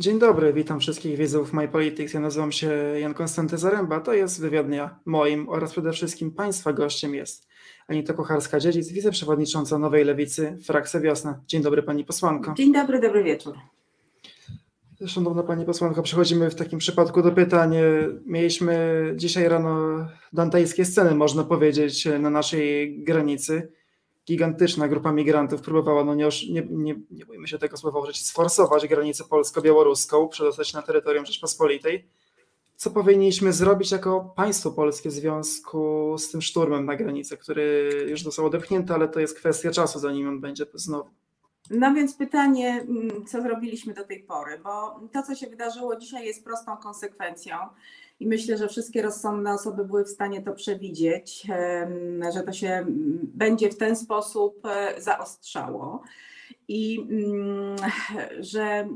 Dzień 0.00 0.18
dobry, 0.18 0.52
witam 0.52 0.80
wszystkich 0.80 1.16
widzów 1.16 1.52
My 1.52 1.68
Politics. 1.68 2.14
Ja 2.14 2.20
nazywam 2.20 2.52
się 2.52 2.70
Jan 3.00 3.14
Konstanty 3.14 3.58
Zaręba. 3.58 4.00
To 4.00 4.12
jest 4.12 4.40
wywiad 4.40 4.66
dnia 4.66 4.98
moim 5.04 5.48
oraz 5.48 5.72
przede 5.72 5.92
wszystkim 5.92 6.30
Państwa 6.30 6.72
gościem 6.72 7.14
jest 7.14 7.48
Anita 7.88 8.14
Kocharska-Dziedzic, 8.14 8.92
wiceprzewodnicząca 8.92 9.78
Nowej 9.78 10.04
Lewicy, 10.04 10.58
frakcja 10.64 11.00
Wiosna. 11.00 11.40
Dzień 11.46 11.62
dobry 11.62 11.82
Pani 11.82 12.04
posłanko. 12.04 12.54
Dzień 12.54 12.72
dobry, 12.72 13.00
dobry 13.00 13.24
wieczór. 13.24 13.56
Szanowna 15.06 15.42
Pani 15.42 15.64
posłanko, 15.64 16.02
przechodzimy 16.02 16.50
w 16.50 16.54
takim 16.54 16.78
przypadku 16.78 17.22
do 17.22 17.32
pytań. 17.32 17.74
Mieliśmy 18.26 19.04
dzisiaj 19.16 19.48
rano 19.48 20.06
dantejskie 20.32 20.84
sceny, 20.84 21.14
można 21.14 21.44
powiedzieć, 21.44 22.08
na 22.20 22.30
naszej 22.30 22.98
granicy 23.02 23.72
gigantyczna 24.30 24.88
grupa 24.88 25.12
migrantów 25.12 25.60
próbowała, 25.60 26.04
no 26.04 26.14
nie, 26.14 26.28
nie, 26.50 26.62
nie, 26.70 26.94
nie 27.10 27.26
bójmy 27.26 27.48
się 27.48 27.58
tego 27.58 27.76
słowa 27.76 28.00
użyć, 28.00 28.26
sforsować 28.26 28.86
granicę 28.86 29.24
polsko-białoruską, 29.24 30.28
przedostać 30.28 30.72
na 30.72 30.82
terytorium 30.82 31.26
Rzeczpospolitej. 31.26 32.08
Co 32.76 32.90
powinniśmy 32.90 33.52
zrobić 33.52 33.90
jako 33.90 34.32
państwo 34.36 34.70
polskie 34.70 35.08
w 35.08 35.12
związku 35.12 36.14
z 36.18 36.30
tym 36.30 36.42
szturmem 36.42 36.86
na 36.86 36.96
granicę, 36.96 37.36
który 37.36 37.90
już 38.08 38.22
został 38.22 38.46
odepchnięty, 38.46 38.94
ale 38.94 39.08
to 39.08 39.20
jest 39.20 39.36
kwestia 39.36 39.70
czasu, 39.70 39.98
zanim 39.98 40.28
on 40.28 40.40
będzie 40.40 40.66
znowu. 40.74 41.10
No 41.70 41.94
więc 41.94 42.14
pytanie, 42.14 42.86
mm, 42.88 43.26
co 43.26 43.42
zrobiliśmy 43.42 43.94
do 43.94 44.04
tej 44.04 44.22
pory, 44.22 44.58
bo 44.58 45.00
to, 45.12 45.22
co 45.22 45.34
się 45.34 45.46
wydarzyło 45.46 45.96
dzisiaj, 45.96 46.26
jest 46.26 46.44
prostą 46.44 46.76
konsekwencją 46.76 47.56
i 48.20 48.26
myślę, 48.26 48.56
że 48.56 48.68
wszystkie 48.68 49.02
rozsądne 49.02 49.54
osoby 49.54 49.84
były 49.84 50.04
w 50.04 50.08
stanie 50.08 50.42
to 50.42 50.52
przewidzieć, 50.52 51.46
że 52.34 52.42
to 52.42 52.52
się 52.52 52.84
będzie 53.22 53.70
w 53.70 53.76
ten 53.76 53.96
sposób 53.96 54.66
e, 54.66 55.00
zaostrzało. 55.00 56.02
I 56.68 57.00
mm, 57.00 57.76
że 58.40 58.88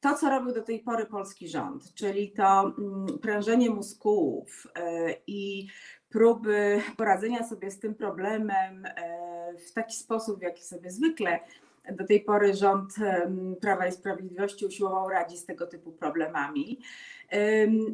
to, 0.00 0.14
co 0.14 0.30
robił 0.30 0.54
do 0.54 0.62
tej 0.62 0.78
pory 0.78 1.06
polski 1.06 1.48
rząd, 1.48 1.94
czyli 1.94 2.32
to 2.32 2.60
mm, 2.78 3.18
prężenie 3.18 3.70
muskułów 3.70 4.66
e, 4.74 5.14
i 5.26 5.68
próby 6.08 6.80
poradzenia 6.96 7.48
sobie 7.48 7.70
z 7.70 7.78
tym 7.78 7.94
problemem 7.94 8.86
e, 8.86 9.54
w 9.68 9.72
taki 9.72 9.96
sposób, 9.96 10.38
w 10.38 10.42
jaki 10.42 10.64
sobie 10.64 10.90
zwykle 10.90 11.40
do 11.92 12.06
tej 12.06 12.20
pory 12.20 12.54
rząd 12.54 12.94
Prawa 13.60 13.86
i 13.86 13.92
Sprawiedliwości 13.92 14.66
usiłował 14.66 15.08
radzić 15.08 15.38
z 15.38 15.46
tego 15.46 15.66
typu 15.66 15.92
problemami, 15.92 16.80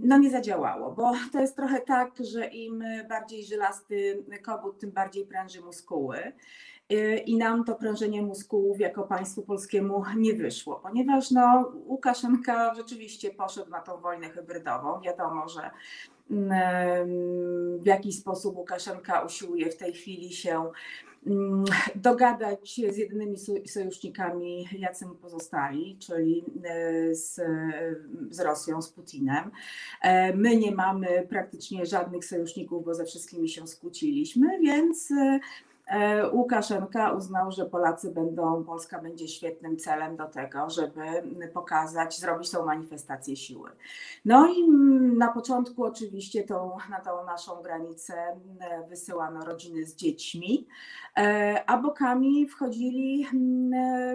no 0.03 0.19
nie 0.19 0.31
zadziałało, 0.31 0.93
bo 0.93 1.13
to 1.33 1.41
jest 1.41 1.57
trochę 1.57 1.81
tak, 1.81 2.11
że 2.21 2.47
im 2.47 2.85
bardziej 3.09 3.45
żelasty 3.45 4.25
kogut, 4.43 4.79
tym 4.79 4.91
bardziej 4.91 5.27
pręży 5.27 5.61
muskuły. 5.61 6.33
Y, 6.93 7.17
I 7.27 7.37
nam 7.37 7.65
to 7.65 7.75
prężenie 7.75 8.23
muskułów 8.23 8.81
jako 8.81 9.03
państwu 9.03 9.43
polskiemu 9.43 10.05
nie 10.17 10.35
wyszło, 10.35 10.77
ponieważ 10.77 11.31
no, 11.31 11.73
Łukaszenka 11.87 12.75
rzeczywiście 12.75 13.31
poszedł 13.31 13.71
na 13.71 13.81
tą 13.81 14.01
wojnę 14.01 14.31
hybrydową. 14.31 15.01
Wiadomo, 15.01 15.49
że 15.49 15.71
w 17.79 17.87
jakiś 17.87 18.19
sposób 18.19 18.57
Łukaszenka 18.57 19.21
usiłuje 19.21 19.71
w 19.71 19.77
tej 19.77 19.93
chwili 19.93 20.33
się 20.33 20.71
dogadać 21.95 22.81
z 22.91 22.97
jedynymi 22.97 23.37
sojusznikami, 23.67 24.69
jacy 24.79 25.07
mu 25.07 25.15
pozostali, 25.15 25.97
czyli 25.99 26.45
e, 26.65 27.15
z, 27.15 27.41
z 28.31 28.41
Rosją, 28.41 28.83
z 28.83 28.89
Putinem. 28.89 29.51
E, 30.03 30.35
my 30.37 30.57
nie 30.57 30.73
mamy 30.73 31.27
praktycznie 31.29 31.87
żadnych 31.87 32.25
sojuszników, 32.25 32.85
bo 32.85 32.95
ze 32.95 33.05
wszystkimi 33.05 33.49
się 33.49 33.67
skłóciliśmy, 33.67 34.61
więc 34.61 35.11
E, 35.11 35.41
Łukaszenka 36.33 37.13
uznał, 37.13 37.51
że 37.51 37.67
Polacy 37.67 38.11
będą, 38.11 38.65
Polska 38.65 38.99
będzie 38.99 39.29
świetnym 39.29 39.77
celem 39.77 40.17
do 40.17 40.27
tego, 40.27 40.71
żeby 40.71 41.03
pokazać, 41.55 42.19
zrobić 42.19 42.51
tą 42.51 42.67
manifestację 42.67 43.37
siły. 43.37 43.71
No 44.25 44.47
i 44.47 44.69
na 45.17 45.29
początku 45.29 45.85
oczywiście 45.85 46.45
tą, 46.45 46.77
na 46.91 47.01
tą 47.01 47.25
naszą 47.25 47.63
granicę 47.63 48.15
wysyłano 48.89 49.45
rodziny 49.45 49.87
z 49.87 49.97
dziećmi, 49.97 50.67
e, 51.17 51.65
a 51.67 51.79
bokami 51.79 52.49
wchodzili 52.49 53.27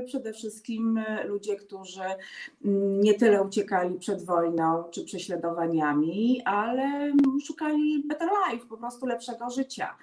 przede 0.05 0.33
wszystkim 0.33 0.99
ludzie, 1.25 1.55
którzy 1.55 2.03
nie 3.01 3.13
tyle 3.13 3.43
uciekali 3.43 3.99
przed 3.99 4.25
wojną 4.25 4.83
czy 4.91 5.03
prześladowaniami, 5.03 6.41
ale 6.45 7.11
szukali 7.45 8.03
better 8.07 8.29
life, 8.51 8.65
po 8.65 8.77
prostu 8.77 9.05
lepszego 9.05 9.49
życia. 9.49 9.95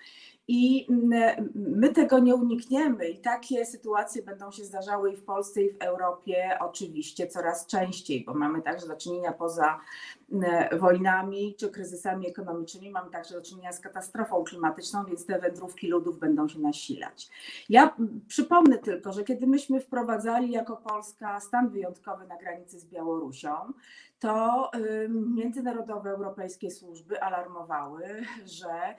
I 0.48 0.86
mm, 0.90 1.50
my 1.54 1.88
tego 1.88 2.18
nie 2.18 2.34
unikniemy, 2.34 3.08
i 3.08 3.18
takie 3.18 3.66
sytuacje 3.66 4.22
będą 4.22 4.50
się 4.50 4.64
zdarzały 4.64 5.12
i 5.12 5.16
w 5.16 5.24
Polsce, 5.24 5.62
i 5.62 5.70
w 5.70 5.82
Europie, 5.82 6.58
oczywiście 6.60 7.26
coraz 7.26 7.66
częściej, 7.66 8.24
bo 8.24 8.34
mamy 8.34 8.62
także 8.62 8.88
do 8.88 8.96
czynienia 8.96 9.32
poza 9.32 9.80
mm, 10.32 10.78
wojnami 10.78 11.54
czy 11.58 11.70
kryzysami 11.70 12.28
ekonomicznymi, 12.28 12.90
mamy 12.90 13.10
także 13.10 13.34
do 13.34 13.42
czynienia 13.42 13.72
z 13.72 13.80
katastrofą 13.80 14.44
klimatyczną, 14.44 15.04
więc 15.04 15.26
te 15.26 15.38
wędrówki 15.38 15.88
ludów 15.88 16.18
będą 16.18 16.48
się 16.48 16.58
nasilać. 16.58 17.30
Ja 17.68 17.96
przypomnę 18.28 18.78
tylko, 18.78 19.12
że 19.12 19.24
kiedy 19.24 19.46
myśmy 19.46 19.80
wprowadzali 19.80 20.50
jako 20.50 20.76
Polska 20.76 21.40
stan 21.40 21.68
wyjątkowy 21.68 22.26
na 22.26 22.36
granicy 22.36 22.80
z 22.80 22.86
Białorusią, 22.86 23.50
to 24.20 24.70
międzynarodowe 25.08 26.10
europejskie 26.10 26.70
służby 26.70 27.22
alarmowały, 27.22 28.02
że 28.60 28.94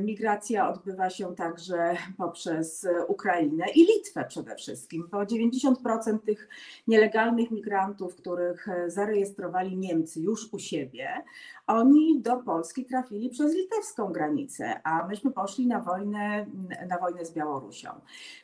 migracja 0.00 0.68
odbywa 0.68 1.10
się 1.10 1.34
także 1.34 1.96
poprzez 2.16 2.86
Ukrainę 3.08 3.64
i 3.74 3.86
Litwę 3.86 4.24
przede 4.28 4.56
wszystkim, 4.56 5.08
bo 5.10 5.18
90% 5.18 6.18
tych 6.26 6.48
nielegalnych 6.86 7.50
migrantów, 7.50 8.16
których 8.16 8.66
zarejestrowali 8.86 9.76
Niemcy 9.76 10.20
już 10.20 10.52
u 10.52 10.58
siebie, 10.58 11.24
oni 11.68 12.20
do 12.20 12.36
Polski 12.36 12.84
trafili 12.84 13.30
przez 13.30 13.54
litewską 13.54 14.12
granicę, 14.12 14.80
a 14.84 15.06
myśmy 15.06 15.30
poszli 15.30 15.66
na 15.66 15.80
wojnę, 15.80 16.46
na 16.88 16.98
wojnę 16.98 17.24
z 17.24 17.32
Białorusią. 17.32 17.90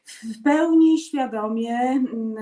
W 0.04 0.42
pełni 0.42 0.98
świadomie 0.98 1.78
mm, 1.78 2.34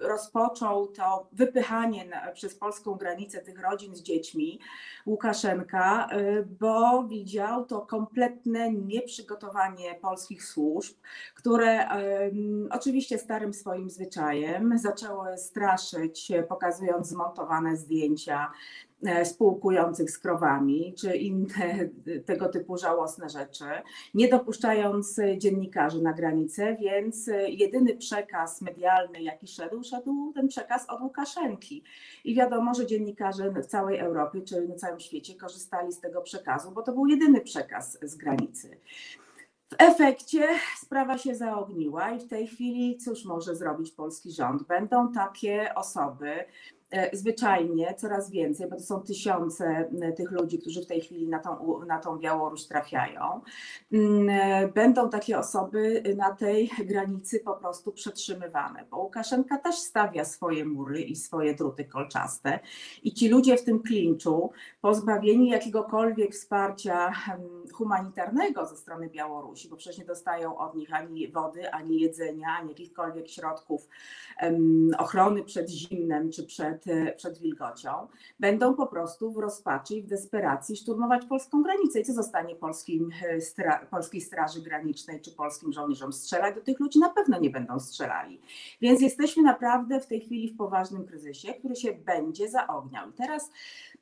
rozpoczął 0.00 0.86
to 0.86 1.28
wypychanie 1.32 2.04
przez 2.34 2.54
polską 2.54 2.94
granicę 2.94 3.40
tych 3.40 3.60
rodzin 3.60 3.96
z 3.96 4.02
dziećmi 4.02 4.60
Łukaszenka, 5.06 6.08
y, 6.12 6.46
bo 6.60 7.04
widział 7.04 7.64
to 7.64 7.80
kompletne 7.80 8.72
nieprzygotowanie 8.72 9.94
polskich 9.94 10.44
służb, 10.44 10.96
które 11.34 11.88
oczywiście 12.70 13.18
starym 13.18 13.54
swoim 13.54 13.90
zwyczajem 13.90 14.78
zaczęły 14.78 15.38
straszyć, 15.38 16.32
pokazując 16.48 17.08
zmontowane 17.08 17.76
zdjęcia 17.76 18.50
spółkujących 19.24 20.10
z 20.10 20.18
krowami, 20.18 20.94
czy 20.98 21.16
inne 21.16 21.88
tego 22.26 22.48
typu 22.48 22.76
żałosne 22.76 23.28
rzeczy, 23.28 23.64
nie 24.14 24.28
dopuszczając 24.28 25.20
dziennikarzy 25.38 26.02
na 26.02 26.12
granicę, 26.12 26.76
więc 26.80 27.30
jedyny 27.48 27.96
przekaz 27.96 28.62
medialny, 28.62 29.22
jaki 29.22 29.46
szedł, 29.46 29.82
szedł 29.82 30.32
ten 30.34 30.48
przekaz 30.48 30.88
od 30.88 31.00
Łukaszenki. 31.00 31.82
I 32.24 32.34
wiadomo, 32.34 32.74
że 32.74 32.86
dziennikarze 32.86 33.50
w 33.50 33.66
całej 33.66 33.98
Europie 33.98 34.40
czy 34.40 34.68
na 34.68 34.74
całym 34.74 35.00
świecie 35.00 35.34
korzystali 35.34 35.92
z 35.92 36.00
tego 36.00 36.22
przekazu, 36.22 36.70
bo 36.70 36.82
to 36.82 36.92
był 36.92 37.06
jedyny 37.06 37.40
przekaz 37.40 37.98
z 38.02 38.16
granicy. 38.16 38.76
W 39.68 39.74
efekcie 39.78 40.48
sprawa 40.76 41.18
się 41.18 41.34
zaogniła 41.34 42.10
i 42.10 42.20
w 42.20 42.28
tej 42.28 42.46
chwili 42.46 42.98
cóż 42.98 43.24
może 43.24 43.56
zrobić 43.56 43.90
polski 43.90 44.32
rząd? 44.32 44.62
Będą 44.62 45.12
takie 45.12 45.74
osoby, 45.74 46.30
E, 46.30 46.75
zwyczajnie 47.12 47.94
coraz 47.94 48.30
więcej, 48.30 48.68
bo 48.70 48.76
to 48.76 48.82
są 48.82 49.00
tysiące 49.00 49.90
tych 50.16 50.30
ludzi, 50.30 50.58
którzy 50.58 50.82
w 50.82 50.86
tej 50.86 51.00
chwili 51.00 51.28
na 51.28 51.38
tą, 51.38 51.84
na 51.84 51.98
tą 51.98 52.18
Białoruś 52.18 52.64
trafiają. 52.64 53.40
Mm, 53.92 54.28
e, 54.28 54.68
będą 54.68 55.10
takie 55.10 55.38
osoby 55.38 56.02
na 56.16 56.34
tej 56.34 56.70
granicy 56.78 57.40
po 57.40 57.54
prostu 57.54 57.92
przetrzymywane, 57.92 58.84
bo 58.90 58.98
Łukaszenka 58.98 59.58
też 59.58 59.76
stawia 59.76 60.24
swoje 60.24 60.64
mury 60.64 61.02
i 61.02 61.16
swoje 61.16 61.54
druty 61.54 61.84
kolczaste 61.84 62.58
i 63.02 63.12
ci 63.12 63.28
ludzie 63.28 63.56
w 63.56 63.64
tym 63.64 63.82
klinczu, 63.82 64.50
pozbawieni 64.80 65.48
jakiegokolwiek 65.48 66.32
wsparcia 66.32 67.12
humanitarnego 67.72 68.66
ze 68.66 68.76
strony 68.76 69.10
Białorusi, 69.10 69.68
bo 69.68 69.76
przecież 69.76 69.98
nie 69.98 70.04
dostają 70.04 70.58
od 70.58 70.74
nich 70.74 70.94
ani 70.94 71.28
wody, 71.28 71.70
ani 71.70 72.00
jedzenia, 72.00 72.48
ani 72.58 72.68
jakichkolwiek 72.68 73.28
środków 73.28 73.88
ochrony 74.98 75.44
przed 75.44 75.70
zimnem 75.70 76.30
czy 76.30 76.46
przed 76.46 76.84
przed, 77.16 77.38
wilgocią, 77.38 77.90
będą 78.40 78.74
po 78.74 78.86
prostu 78.86 79.32
w 79.32 79.36
rozpaczy 79.36 79.94
i 79.94 80.02
w 80.02 80.06
desperacji 80.06 80.76
szturmować 80.76 81.26
polską 81.26 81.62
granicę. 81.62 82.00
I 82.00 82.04
co 82.04 82.12
zostanie 82.12 82.56
polskim, 82.56 83.10
e, 83.28 83.40
stra, 83.40 83.86
polskiej 83.90 84.20
Straży 84.20 84.60
Granicznej 84.60 85.20
czy 85.20 85.32
polskim 85.32 85.72
żołnierzom? 85.72 86.12
Strzelać 86.12 86.54
do 86.54 86.60
tych 86.60 86.80
ludzi 86.80 86.98
na 86.98 87.08
pewno 87.08 87.40
nie 87.40 87.50
będą 87.50 87.80
strzelali. 87.80 88.40
Więc 88.80 89.00
jesteśmy 89.00 89.42
naprawdę 89.42 90.00
w 90.00 90.06
tej 90.06 90.20
chwili 90.20 90.48
w 90.48 90.56
poważnym 90.56 91.06
kryzysie, 91.06 91.54
który 91.54 91.76
się 91.76 91.92
będzie 91.92 92.48
zaogniał. 92.48 93.10
I 93.10 93.12
teraz 93.12 93.50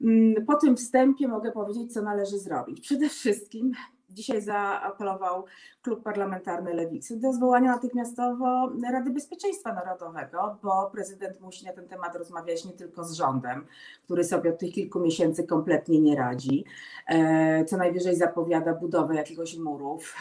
mm, 0.01 0.47
po 0.47 0.55
tym 0.55 0.77
wstępie 0.77 1.29
mogę 1.29 1.53
powiedzieć, 1.53 1.93
co 1.93 2.03
należy 2.03 2.39
zrobić. 2.39 2.81
Przede 2.81 3.09
wszystkim 3.09 3.73
dzisiaj 4.15 4.43
zaapelował 4.43 5.45
Klub 5.83 6.03
Parlamentarny 6.03 6.75
Lewicy 6.75 7.21
do 7.21 7.33
zwołania 7.33 7.73
natychmiastowo 7.73 8.71
Rady 8.93 9.11
Bezpieczeństwa 9.11 9.75
Narodowego, 9.75 10.59
bo 10.63 10.91
prezydent 10.91 11.41
musi 11.41 11.67
na 11.67 11.73
ten 11.73 11.89
temat 11.89 12.17
rozmawiać 12.17 12.65
nie 12.65 12.73
tylko 12.73 13.05
z 13.05 13.13
rządem, 13.13 13.67
który 14.05 14.25
sobie 14.25 14.51
od 14.51 14.59
tych 14.59 14.73
kilku 14.73 15.01
miesięcy 15.01 15.47
kompletnie 15.47 16.01
nie 16.01 16.17
radzi. 16.17 16.65
E, 17.09 17.65
co 17.65 17.77
najwyżej 17.77 18.17
zapowiada 18.17 18.75
budowę 18.75 19.15
jakiegoś 19.15 19.57
murów 19.57 20.17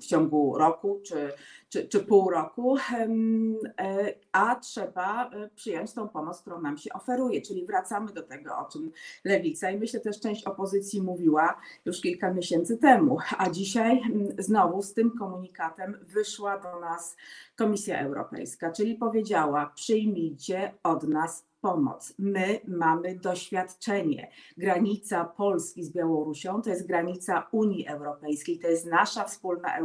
w 0.00 0.06
ciągu 0.06 0.58
roku 0.58 1.00
czy, 1.02 1.32
czy, 1.74 1.88
czy 1.88 2.00
pół 2.00 2.30
roku, 2.30 2.76
e, 2.78 4.14
a 4.32 4.56
trzeba 4.56 5.30
e, 5.30 5.48
przyjąć 5.48 5.92
tą 5.92 6.08
pomoc, 6.08 6.40
którą 6.40 6.60
nam 6.60 6.78
się 6.78 6.92
oferuje, 6.92 7.42
czyli 7.42 7.66
wracamy 7.66 8.12
do 8.12 8.22
tego, 8.22 8.58
o 8.58 8.64
czym 8.72 8.92
lewica 9.24 9.70
i 9.70 9.78
myślę 9.78 10.00
też 10.00 10.20
część 10.20 10.44
opozycji 10.44 11.02
mówiła 11.02 11.60
już 11.84 12.00
kilka 12.00 12.32
miesięcy 12.32 12.78
temu, 12.78 13.18
a 13.38 13.50
dzisiaj 13.50 14.02
znowu 14.38 14.82
z 14.82 14.94
tym 14.94 15.10
komunikatem 15.18 15.98
wyszła 16.02 16.58
do 16.58 16.80
nas 16.80 17.16
Komisja 17.56 18.00
Europejska, 18.00 18.72
czyli 18.72 18.94
powiedziała: 18.94 19.72
przyjmijcie 19.74 20.74
od 20.82 21.02
nas 21.02 21.44
pomoc. 21.64 22.14
My 22.18 22.60
mamy 22.66 23.14
doświadczenie. 23.14 24.30
Granica 24.56 25.24
Polski 25.24 25.84
z 25.84 25.92
Białorusią 25.92 26.62
to 26.62 26.70
jest 26.70 26.86
granica 26.86 27.46
Unii 27.52 27.86
Europejskiej, 27.88 28.58
to 28.58 28.68
jest 28.68 28.86
nasza 28.86 29.24
wspólna 29.24 29.78
e, 29.78 29.82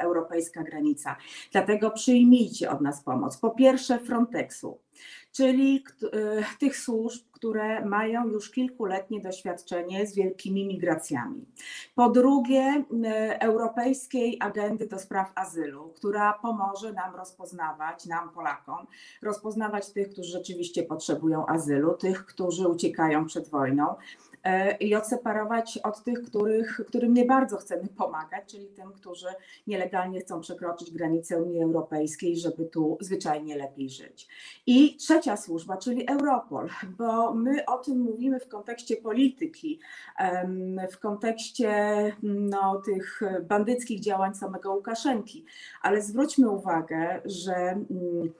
europejska 0.00 0.62
granica. 0.62 1.16
Dlatego 1.52 1.90
przyjmijcie 1.90 2.70
od 2.70 2.80
nas 2.80 3.02
pomoc. 3.04 3.36
Po 3.36 3.50
pierwsze, 3.50 3.98
Frontexu 3.98 4.78
czyli 5.32 5.84
e, 6.12 6.44
tych 6.58 6.76
służb, 6.76 7.24
które 7.40 7.84
mają 7.84 8.26
już 8.26 8.50
kilkuletnie 8.50 9.20
doświadczenie 9.20 10.06
z 10.06 10.14
wielkimi 10.14 10.66
migracjami. 10.66 11.46
Po 11.94 12.10
drugie, 12.10 12.84
e, 13.04 13.42
Europejskiej 13.42 14.36
Agendy 14.40 14.86
do 14.86 14.98
Spraw 14.98 15.32
Azylu, 15.34 15.92
która 15.96 16.32
pomoże 16.32 16.92
nam 16.92 17.16
rozpoznawać, 17.16 18.06
nam 18.06 18.30
Polakom, 18.30 18.86
rozpoznawać 19.22 19.92
tych, 19.92 20.10
którzy 20.10 20.30
rzeczywiście 20.30 20.82
potrzebują 20.82 21.46
azylu, 21.46 21.94
tych, 21.94 22.26
którzy 22.26 22.68
uciekają 22.68 23.26
przed 23.26 23.48
wojną, 23.48 23.94
i 24.80 24.94
odseparować 24.94 25.78
od 25.78 26.04
tych, 26.04 26.22
których, 26.22 26.80
którym 26.86 27.14
nie 27.14 27.24
bardzo 27.24 27.56
chcemy 27.56 27.88
pomagać, 27.88 28.50
czyli 28.50 28.66
tym, 28.68 28.92
którzy 28.92 29.26
nielegalnie 29.66 30.20
chcą 30.20 30.40
przekroczyć 30.40 30.90
granicę 30.90 31.42
Unii 31.42 31.62
Europejskiej, 31.62 32.36
żeby 32.36 32.64
tu 32.64 32.98
zwyczajnie 33.00 33.56
lepiej 33.56 33.90
żyć. 33.90 34.28
I 34.66 34.96
trzecia 34.96 35.36
służba, 35.36 35.76
czyli 35.76 36.10
Europol, 36.10 36.68
bo 36.98 37.34
my 37.34 37.66
o 37.66 37.78
tym 37.78 38.00
mówimy 38.00 38.40
w 38.40 38.48
kontekście 38.48 38.96
polityki, 38.96 39.80
w 40.92 40.98
kontekście 40.98 41.72
no, 42.22 42.82
tych 42.84 43.20
bandyckich 43.48 44.00
działań 44.00 44.34
samego 44.34 44.74
Łukaszenki, 44.74 45.44
ale 45.82 46.02
zwróćmy 46.02 46.50
uwagę, 46.50 47.20
że 47.24 47.54
mm, 47.54 48.32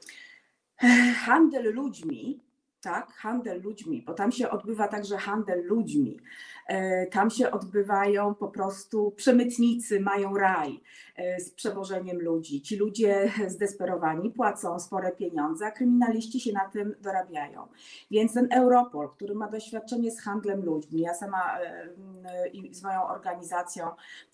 handel 1.25 1.75
ludźmi 1.75 2.41
tak, 2.81 3.13
handel 3.13 3.61
ludźmi, 3.63 4.03
bo 4.07 4.15
tam 4.15 4.33
się 4.33 4.51
odbywa 4.51 4.89
także 4.89 5.17
handel 5.17 5.65
ludźmi. 5.65 6.21
E, 6.71 7.07
tam 7.07 7.31
się 7.31 7.51
odbywają 7.51 8.35
po 8.35 8.49
prostu 8.49 9.11
przemytnicy, 9.17 10.01
mają 10.01 10.37
raj 10.37 10.81
e, 11.17 11.41
z 11.41 11.51
przewożeniem 11.51 12.21
ludzi. 12.21 12.63
Ci 12.63 12.77
ludzie 12.77 13.33
zdesperowani 13.49 14.31
płacą 14.31 14.81
spore 14.81 15.13
pieniądze, 15.13 15.67
a 15.67 15.71
kryminaliści 15.71 16.41
się 16.41 16.53
na 16.53 16.69
tym 16.69 16.95
dorabiają. 17.01 17.67
Więc 18.11 18.35
ten 18.35 18.49
Europol, 18.53 19.09
który 19.09 19.35
ma 19.35 19.49
doświadczenie 19.49 20.11
z 20.11 20.21
handlem 20.21 20.65
ludźmi, 20.65 21.01
ja 21.01 21.15
sama 21.15 21.59
e, 21.61 22.49
i 22.49 22.75
z 22.75 22.83
moją 22.83 23.09
organizacją 23.09 23.87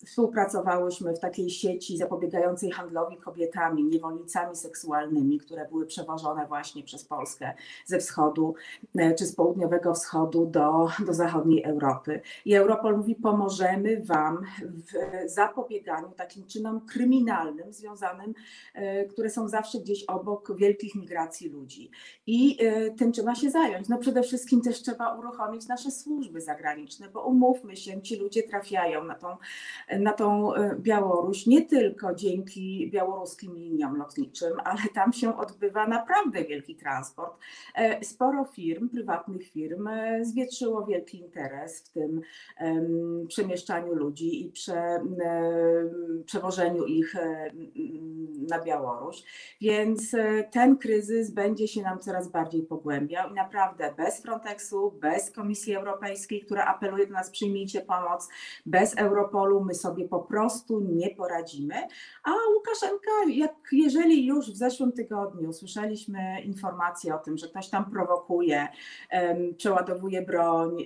współpracowałyśmy 0.05 1.13
w 1.13 1.19
takiej 1.19 1.49
sieci 1.49 1.97
zapobiegającej 1.97 2.71
handlowi 2.71 3.17
kobietami, 3.17 3.83
niewolnicami 3.83 4.55
seksualnymi, 4.55 5.39
które 5.39 5.67
były 5.69 5.85
przewożone 5.85 6.47
właśnie 6.47 6.83
przez 6.83 7.05
Polskę 7.05 7.53
ze 7.85 7.99
wschodu 7.99 8.55
czy 9.17 9.25
z 9.25 9.35
południowego 9.35 9.93
wschodu 9.93 10.45
do, 10.45 10.87
do 11.05 11.13
zachodniej 11.13 11.63
Europy. 11.63 12.21
I 12.45 12.55
Europol 12.55 12.97
mówi, 12.97 13.15
pomożemy 13.15 14.01
Wam 14.05 14.45
w 14.61 14.91
zapobieganiu 15.29 16.11
takim 16.11 16.47
czynom 16.47 16.81
kryminalnym 16.81 17.73
związanym, 17.73 18.33
e, 18.73 19.05
które 19.05 19.29
są 19.29 19.47
zawsze 19.47 19.79
gdzieś 19.79 20.03
obok 20.03 20.57
wielkich 20.57 20.95
migracji 20.95 21.49
ludzi. 21.49 21.91
I 22.27 22.57
e, 22.59 22.91
tym 22.91 23.11
trzeba 23.11 23.35
się 23.35 23.49
zająć. 23.49 23.89
No 23.89 23.97
przede 23.97 24.23
wszystkim 24.23 24.61
też 24.61 24.81
trzeba 24.81 25.17
uruchomić 25.17 25.67
nasze 25.67 25.91
służby 25.91 26.41
zagraniczne, 26.41 27.09
bo 27.09 27.25
umówmy 27.27 27.75
się, 27.75 28.01
ci 28.01 28.15
ludzie 28.15 28.43
trafiają 28.43 29.03
na 29.03 29.15
tą, 29.15 29.27
na 29.99 30.13
tą 30.13 30.53
e, 30.53 30.75
Białoruś 30.79 31.45
nie 31.45 31.65
tylko 31.65 32.15
dzięki 32.15 32.89
białoruskim 32.91 33.55
liniom 33.55 33.97
lotniczym, 33.97 34.53
ale 34.63 34.81
tam 34.93 35.13
się 35.13 35.37
odbywa 35.37 35.87
naprawdę 35.87 36.43
wielki 36.45 36.75
transport. 36.75 37.37
Sporo 38.01 38.45
firm, 38.45 38.89
prywatnych 38.89 39.49
firm 39.49 39.89
zwietrzyło 40.21 40.85
wielki 40.85 41.19
interes 41.19 41.81
w 41.81 41.89
tym 41.89 42.06
przemieszczaniu 43.27 43.95
ludzi 43.95 44.45
i 44.45 44.51
prze, 44.51 45.01
przewożeniu 46.25 46.85
ich 46.85 47.15
na 48.49 48.59
Białoruś. 48.59 49.23
Więc 49.61 50.13
e, 50.13 50.43
ten 50.51 50.77
kryzys 50.77 51.31
będzie 51.31 51.67
się 51.67 51.81
nam 51.81 51.99
coraz 51.99 52.31
bardziej 52.31 52.63
pogłębiał 52.63 53.29
i 53.29 53.33
naprawdę 53.33 53.93
bez 53.97 54.21
Frontexu, 54.21 54.91
bez 55.01 55.31
Komisji 55.31 55.75
Europejskiej, 55.75 56.41
która 56.41 56.65
apeluje 56.65 57.07
do 57.07 57.13
nas, 57.13 57.29
przyjmijcie 57.29 57.81
pomoc, 57.81 58.29
bez 58.65 58.97
Europolu 58.97 59.63
my 59.63 59.75
sobie 59.75 60.07
po 60.07 60.19
prostu 60.19 60.79
nie 60.79 61.09
poradzimy. 61.09 61.75
A 62.23 62.31
Łukaszenka, 62.55 63.11
jak 63.33 63.55
jeżeli 63.71 64.25
już 64.25 64.51
w 64.51 64.57
zeszłym 64.57 64.91
tygodniu 64.91 65.53
słyszeliśmy 65.53 66.41
informacje 66.41 67.15
o 67.15 67.17
tym, 67.17 67.37
że 67.37 67.47
ktoś 67.47 67.69
tam 67.69 67.91
prowokuje, 67.91 68.67
przeładowuje 69.57 70.21
broń, 70.21 70.85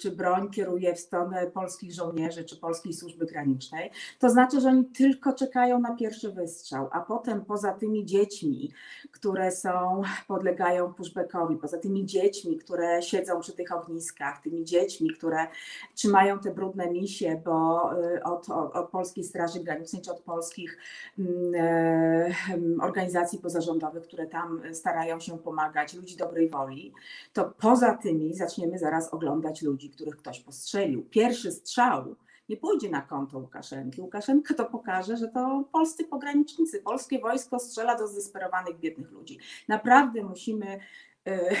czy 0.00 0.10
broń 0.10 0.43
kieruje 0.50 0.94
w 0.94 1.00
stronę 1.00 1.46
polskich 1.46 1.92
żołnierzy 1.92 2.44
czy 2.44 2.56
polskiej 2.56 2.92
służby 2.92 3.26
granicznej, 3.26 3.90
to 4.18 4.30
znaczy, 4.30 4.60
że 4.60 4.68
oni 4.68 4.84
tylko 4.84 5.32
czekają 5.32 5.78
na 5.78 5.96
pierwszy 5.96 6.32
wystrzał, 6.32 6.88
a 6.92 7.00
potem 7.00 7.44
poza 7.44 7.72
tymi 7.72 8.04
dziećmi, 8.04 8.72
które 9.10 9.50
są, 9.50 10.02
podlegają 10.28 10.94
pushbackowi, 10.94 11.56
poza 11.56 11.78
tymi 11.78 12.06
dziećmi, 12.06 12.56
które 12.56 13.02
siedzą 13.02 13.40
przy 13.40 13.52
tych 13.52 13.72
ogniskach, 13.72 14.42
tymi 14.42 14.64
dziećmi, 14.64 15.10
które 15.10 15.46
trzymają 15.94 16.38
te 16.38 16.50
brudne 16.50 16.90
misie, 16.90 17.42
bo 17.44 17.90
y, 18.16 18.22
od, 18.22 18.50
od, 18.50 18.90
Polskiej 18.90 19.24
Straży 19.24 19.60
Granicznej 19.60 20.02
czy 20.02 20.10
od 20.12 20.20
polskich 20.20 20.78
mm, 21.18 21.54
e, 21.54 22.34
organizacji 22.80 23.38
pozarządowych, 23.38 24.02
które 24.02 24.26
tam 24.26 24.62
starają 24.72 25.20
się 25.20 25.38
pomagać, 25.38 25.94
ludzi 25.94 26.16
dobrej 26.16 26.48
woli, 26.48 26.92
to 27.32 27.52
poza 27.58 27.94
tymi 27.94 28.34
zaczniemy 28.34 28.78
zaraz 28.78 29.14
oglądać 29.14 29.62
ludzi, 29.62 29.90
których 29.90 30.16
ktoś 30.16 30.33
postrzelił. 30.40 31.04
Pierwszy 31.10 31.52
strzał 31.52 32.16
nie 32.48 32.56
pójdzie 32.56 32.90
na 32.90 33.02
konto 33.02 33.38
Łukaszenki. 33.38 34.00
Łukaszenka 34.00 34.54
to 34.54 34.64
pokaże, 34.64 35.16
że 35.16 35.28
to 35.28 35.64
polscy 35.72 36.04
pogranicznicy, 36.04 36.82
polskie 36.82 37.18
wojsko 37.18 37.58
strzela 37.58 37.98
do 37.98 38.08
zdesperowanych, 38.08 38.78
biednych 38.78 39.10
ludzi. 39.10 39.38
Naprawdę 39.68 40.22
musimy 40.22 40.80
e, 41.26 41.56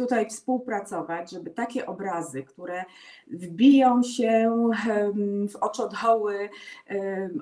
tutaj 0.00 0.28
współpracować, 0.28 1.30
żeby 1.30 1.50
takie 1.50 1.86
obrazy, 1.86 2.42
które 2.42 2.84
wbiją 3.26 4.02
się 4.02 4.50
w 5.50 5.56
oczodoły 5.56 6.48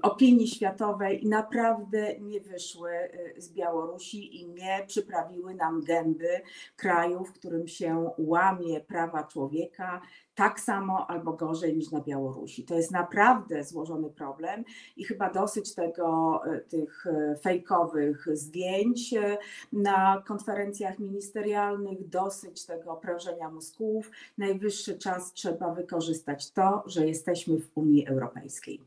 opinii 0.02 0.48
światowej 0.48 1.26
naprawdę 1.26 2.20
nie 2.20 2.40
wyszły 2.40 2.90
e, 2.90 3.40
z 3.40 3.52
Białorusi 3.52 4.40
i 4.40 4.48
nie 4.48 4.84
przyprawiły 4.86 5.54
nam 5.54 5.82
gęby 5.82 6.40
kraju, 6.76 7.24
w 7.24 7.32
którym 7.32 7.68
się 7.68 8.10
łamie 8.18 8.80
prawa 8.80 9.24
człowieka, 9.24 10.00
tak 10.38 10.60
samo 10.60 11.10
albo 11.10 11.32
gorzej 11.32 11.76
niż 11.76 11.90
na 11.90 12.00
Białorusi. 12.00 12.64
To 12.64 12.74
jest 12.74 12.90
naprawdę 12.90 13.64
złożony 13.64 14.10
problem 14.10 14.64
i 14.96 15.04
chyba 15.04 15.32
dosyć 15.32 15.74
tego, 15.74 16.40
e, 16.46 16.60
tych 16.60 17.06
e, 17.06 17.36
fejkowych 17.36 18.26
zdjęć 18.32 19.14
e, 19.14 19.38
na 19.72 20.22
konferencjach 20.26 20.98
ministerialnych, 20.98 22.08
dosyć 22.08 22.66
tego 22.66 22.96
prężenia 22.96 23.50
mózgów. 23.50 24.10
Najwyższy 24.38 24.98
czas 24.98 25.32
trzeba 25.32 25.74
wykorzystać 25.74 26.50
to, 26.50 26.82
że 26.86 27.06
jesteśmy 27.06 27.60
w 27.60 27.70
Unii 27.74 28.06
Europejskiej. 28.06 28.80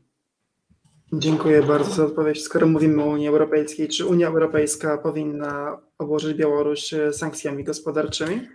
Dziękuję 1.12 1.62
bardzo 1.62 1.90
za 1.90 2.04
odpowiedź. 2.04 2.42
Skoro 2.42 2.66
mówimy 2.66 3.02
o 3.02 3.06
Unii 3.06 3.28
Europejskiej, 3.28 3.88
czy 3.88 4.06
Unia 4.06 4.28
Europejska 4.28 4.98
powinna 4.98 5.78
obłożyć 5.98 6.36
Białoruś 6.36 6.94
sankcjami 7.12 7.64
gospodarczymi? 7.64 8.48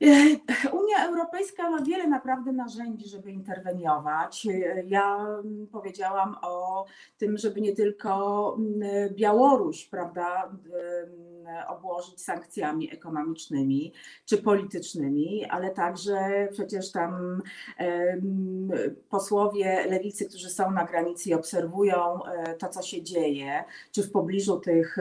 Unia 0.80 1.06
Europejska 1.06 1.70
ma 1.70 1.82
wiele 1.82 2.06
naprawdę 2.06 2.52
narzędzi, 2.52 3.08
żeby 3.08 3.30
interweniować. 3.30 4.46
Ja 4.86 5.26
powiedziałam 5.72 6.36
o 6.42 6.84
tym, 7.18 7.38
żeby 7.38 7.60
nie 7.60 7.76
tylko 7.76 8.56
Białoruś, 9.10 9.86
prawda, 9.86 10.52
obłożyć 11.68 12.22
sankcjami 12.22 12.92
ekonomicznymi 12.92 13.92
czy 14.26 14.38
politycznymi, 14.38 15.44
ale 15.44 15.70
także 15.70 16.48
przecież 16.52 16.92
tam 16.92 17.42
posłowie 19.08 19.86
lewicy, 19.90 20.26
którzy 20.26 20.50
są 20.50 20.70
na 20.70 20.84
granicy 20.84 21.30
i 21.30 21.34
obserwują 21.34 22.24
e, 22.24 22.54
to, 22.54 22.68
co 22.68 22.82
się 22.82 23.02
dzieje, 23.02 23.64
czy 23.92 24.02
w 24.02 24.10
pobliżu 24.10 24.60
tych, 24.60 24.96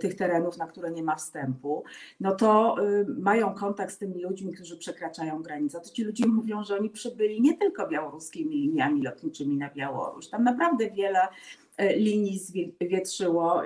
tych 0.00 0.14
terenów, 0.14 0.56
na 0.56 0.66
które 0.66 0.90
nie 0.90 1.02
ma 1.02 1.16
wstępu, 1.16 1.84
no 2.20 2.34
to 2.34 2.76
mają 3.18 3.54
kontakt 3.54 3.92
z 3.92 3.98
tymi 3.98 4.22
ludźmi, 4.22 4.52
którzy 4.52 4.76
przekraczają 4.76 5.42
granicę. 5.42 5.80
To 5.80 5.90
ci 5.90 6.04
ludzie 6.04 6.26
mówią, 6.26 6.64
że 6.64 6.76
oni 6.76 6.90
przybyli 6.90 7.40
nie 7.40 7.58
tylko 7.58 7.88
białoruskimi 7.88 8.56
liniami 8.56 9.02
lotniczymi 9.02 9.56
na 9.56 9.70
Białoruś. 9.70 10.28
Tam 10.28 10.44
naprawdę 10.44 10.90
wiele 10.90 11.18
E, 11.71 11.71
linii 11.78 12.40
zwietrzyło 12.80 13.62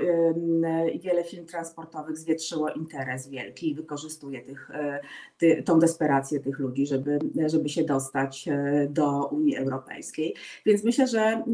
wiele 1.00 1.24
firm 1.24 1.46
transportowych 1.46 2.18
zwietrzyło 2.18 2.70
interes 2.70 3.28
wielki 3.28 3.70
i 3.70 3.74
wykorzystuje 3.74 4.42
tych, 4.42 4.70
e, 4.70 5.00
ty, 5.38 5.62
tą 5.62 5.78
desperację 5.78 6.40
tych 6.40 6.58
ludzi, 6.58 6.86
żeby, 6.86 7.18
żeby 7.46 7.68
się 7.68 7.84
dostać 7.84 8.48
e, 8.48 8.86
do 8.90 9.26
Unii 9.26 9.56
Europejskiej. 9.56 10.34
Więc 10.66 10.84
myślę, 10.84 11.06
że 11.06 11.44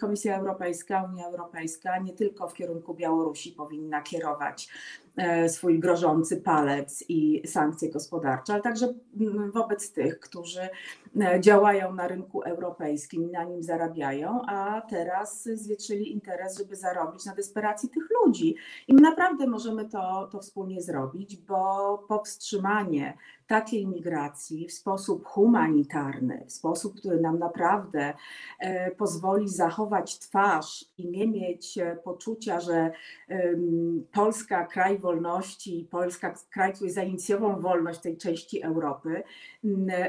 Komisja 0.00 0.38
Europejska, 0.38 1.10
Unia 1.12 1.26
Europejska 1.26 1.98
nie 1.98 2.12
tylko 2.12 2.48
w 2.48 2.54
kierunku 2.54 2.94
Białorusi 2.94 3.52
powinna 3.52 4.02
kierować 4.02 4.68
swój 5.48 5.78
grożący 5.78 6.36
palec 6.36 7.04
i 7.08 7.42
sankcje 7.46 7.90
gospodarcze, 7.90 8.52
ale 8.52 8.62
także 8.62 8.94
wobec 9.54 9.92
tych, 9.92 10.20
którzy 10.20 10.68
działają 11.40 11.94
na 11.94 12.08
rynku 12.08 12.42
europejskim 12.42 13.28
i 13.28 13.32
na 13.32 13.44
nim 13.44 13.62
zarabiają, 13.62 14.42
a 14.48 14.82
teraz 14.90 15.48
zwietrzyli 15.54 16.12
interes, 16.12 16.58
żeby 16.58 16.76
zarobić 16.76 17.24
na 17.24 17.34
desperacji 17.34 17.88
tych 17.88 18.08
ludzi. 18.22 18.54
I 18.88 18.94
my 18.94 19.00
naprawdę 19.00 19.46
możemy 19.46 19.88
to, 19.88 20.28
to 20.32 20.38
wspólnie 20.40 20.82
zrobić, 20.82 21.36
bo 21.36 21.98
powstrzymanie 22.08 23.16
takiej 23.46 23.86
migracji 23.86 24.68
w 24.68 24.72
sposób 24.72 25.26
humanitarny, 25.26 26.44
w 26.46 26.52
sposób, 26.52 26.96
który 26.96 27.20
nam 27.20 27.38
naprawdę 27.38 28.14
e, 28.58 28.90
pozwoli 28.90 29.48
zachować 29.48 30.18
twarz 30.18 30.84
i 30.98 31.08
nie 31.08 31.28
mieć 31.28 31.78
e, 31.78 31.96
poczucia, 31.96 32.60
że 32.60 32.92
Polska, 34.12 34.66
kraj 34.66 34.98
wolności, 34.98 35.88
Polska, 35.90 36.34
kraj, 36.50 36.72
który 36.72 36.92
zainicjował 36.92 37.60
wolność 37.60 38.00
tej 38.00 38.16
części 38.16 38.62
Europy, 38.62 39.22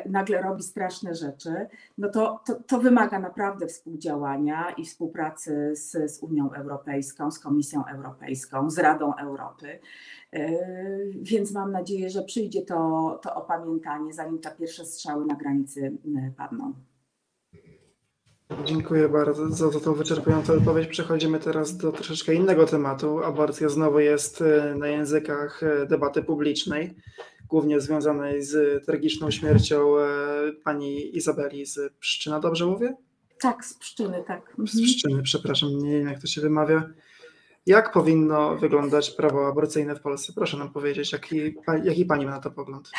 nagle 0.06 0.42
robi 0.42 0.64
straszne 0.64 1.16
rzeczy, 1.16 1.68
no 1.98 2.10
to, 2.10 2.40
to, 2.46 2.56
to 2.56 2.80
wymaga 2.80 3.20
naprawdę 3.20 3.68
współdziałania 3.68 4.72
i 4.78 4.86
współpracy 4.86 5.76
z, 5.76 6.12
z 6.12 6.24
Unią 6.24 6.54
Europejską, 6.54 7.32
z 7.32 7.40
Komisją 7.40 7.84
Europejską, 7.86 8.70
z 8.70 8.78
Radą 8.78 9.16
Europy. 9.16 9.80
E, 10.34 10.58
więc 11.22 11.52
mam 11.52 11.72
nadzieję, 11.72 12.10
że 12.10 12.22
przyjdzie 12.22 12.62
to, 12.62 13.20
to 13.24 13.36
opamiętanie, 13.36 14.14
zanim 14.14 14.40
te 14.40 14.52
pierwsze 14.60 14.86
strzały 14.86 15.26
na 15.26 15.36
granicy 15.36 15.98
padną. 16.38 16.74
Dziękuję 18.66 19.10
bardzo 19.10 19.50
za, 19.50 19.72
za 19.72 19.80
tą 19.80 19.94
wyczerpującą 19.94 20.54
odpowiedź. 20.54 20.88
Przechodzimy 20.88 21.40
teraz 21.40 21.78
do 21.78 21.92
troszeczkę 21.92 22.34
innego 22.34 22.66
tematu. 22.66 23.24
Aborcja 23.24 23.70
znowu 23.70 24.00
jest 24.00 24.42
e, 24.42 24.76
na 24.76 24.88
językach 24.88 25.64
e, 25.64 25.86
debaty 25.86 26.24
publicznej, 26.24 26.96
głównie 27.48 27.80
związanej 27.80 28.44
z 28.44 28.86
tragiczną 28.86 29.32
śmiercią 29.32 29.96
pani 30.64 31.18
Izabeli 31.18 31.66
z 31.66 31.94
Pszczyna, 32.00 32.40
dobrze 32.40 32.66
mówię? 32.66 32.96
Tak, 33.42 33.66
z 33.66 33.74
Pszczyny, 33.74 34.24
tak. 34.28 34.56
Z. 34.66 34.82
Pszczyny, 34.82 35.24
przepraszam, 35.24 35.70
nie 35.70 35.92
wiem 35.92 36.08
jak 36.08 36.22
to 36.22 36.28
się 36.28 36.42
wymawia. 36.42 36.90
Jak 37.68 37.92
powinno 37.92 38.56
wyglądać 38.56 39.12
prawo 39.12 39.48
aborcyjne 39.48 39.96
w 39.96 40.02
Polsce? 40.02 40.34
Proszę 40.36 40.58
nam 40.58 40.70
powiedzieć, 40.70 41.12
jaki, 41.12 41.56
jaki 41.84 42.06
pani 42.06 42.26
ma 42.26 42.32
na 42.32 42.40
to 42.40 42.52
pogląd? 42.52 42.92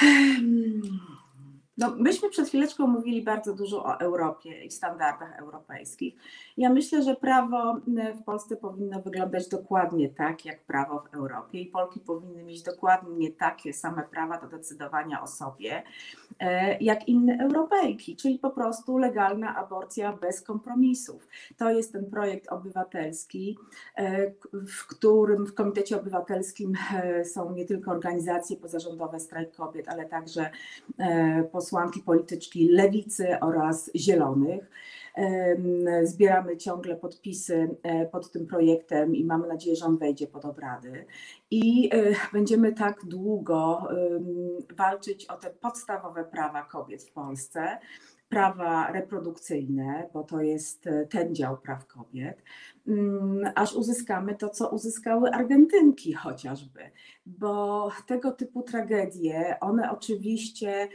No, 1.78 1.94
myśmy 1.97 2.30
przed 2.30 2.49
chwileczką 2.49 2.87
mówili 2.87 3.23
bardzo 3.23 3.54
dużo 3.54 3.85
o 3.85 4.00
Europie 4.00 4.64
i 4.64 4.70
standardach 4.70 5.38
europejskich. 5.38 6.14
Ja 6.56 6.70
myślę, 6.70 7.02
że 7.02 7.14
prawo 7.14 7.76
e, 7.99 8.14
w 8.14 8.23
Polsce 8.23 8.56
powinno 8.56 9.02
wyglądać 9.02 9.49
dokładnie 9.49 10.08
tak, 10.08 10.44
jak 10.44 10.62
prawo 10.62 11.00
w 11.00 11.14
Europie 11.14 11.61
i 11.61 11.66
Polki 11.66 12.00
powinny 12.00 12.42
mieć 12.42 12.62
dokładnie 12.62 13.30
takie 13.30 13.73
same 13.73 14.02
prawa 14.02 14.40
do 14.40 14.47
decydowania 14.49 15.23
o 15.23 15.26
sobie, 15.26 15.82
e, 16.38 16.78
jak 16.78 17.08
inne 17.08 17.38
Europejki, 17.44 18.16
czyli 18.16 18.38
po 18.38 18.50
prostu 18.50 18.99
legalna 18.99 19.56
aborcja 19.56 20.12
bez 20.12 20.42
kompromisów. 20.42 21.28
To 21.56 21.70
jest 21.70 21.92
ten 21.92 22.11
projekt 22.11 22.49
obywatelski, 22.49 23.58
e, 23.97 24.30
w 24.52 24.87
którym 24.87 25.47
w 25.47 25.54
Komitecie 25.54 26.00
Obywatelskim 26.00 26.73
są 27.35 27.52
nie 27.52 27.64
tylko 27.64 27.90
organizacje 27.90 28.56
pozarządowe 28.56 29.20
Strajk 29.20 29.56
Kobiet, 29.56 29.88
ale 29.88 30.06
także 30.06 30.50
posłanki 31.68 32.02
polityczki 32.02 32.68
lewicy 32.68 33.40
oraz 33.40 33.90
zielonych. 33.96 34.70
Zbieramy 36.02 36.56
ciągle 36.56 36.96
podpisy 36.96 37.76
e, 37.82 38.06
pod 38.06 38.32
tym 38.32 38.46
projektem 38.46 39.16
i 39.16 39.25
mamy 39.25 39.48
nadzieję, 39.48 39.76
że 39.76 39.87
on 39.87 39.98
wejdzie 39.98 40.26
pod 40.26 40.44
obrady. 40.44 41.04
I 41.50 41.90
e, 41.92 42.14
będziemy 42.32 42.72
tak 42.72 43.04
długo 43.04 43.88
walczyć 44.76 45.26
o 45.26 45.37
te 45.37 45.50
podstawowe 45.50 46.25
prawa 46.25 46.62
kobiet 46.62 47.02
w 47.02 47.12
Polsce, 47.12 47.78
prawa 48.28 48.92
reprodukcyjne, 48.92 50.08
bo 50.12 50.22
to 50.25 50.40
jest 50.40 50.87
e, 50.87 51.06
ten 51.06 51.34
dział 51.34 51.56
praw 51.56 51.87
kobiet, 51.87 52.42
mm, 52.88 53.52
aż 53.54 53.75
uzyskamy 53.75 54.34
to, 54.34 54.48
co 54.48 54.68
uzyskały 54.68 55.30
Argentynki 55.30 56.12
chociażby, 56.12 56.80
bo 57.26 57.88
tego 58.06 58.32
typu 58.32 58.62
tragedie, 58.62 59.56
one 59.60 59.90
oczywiście 59.90 60.88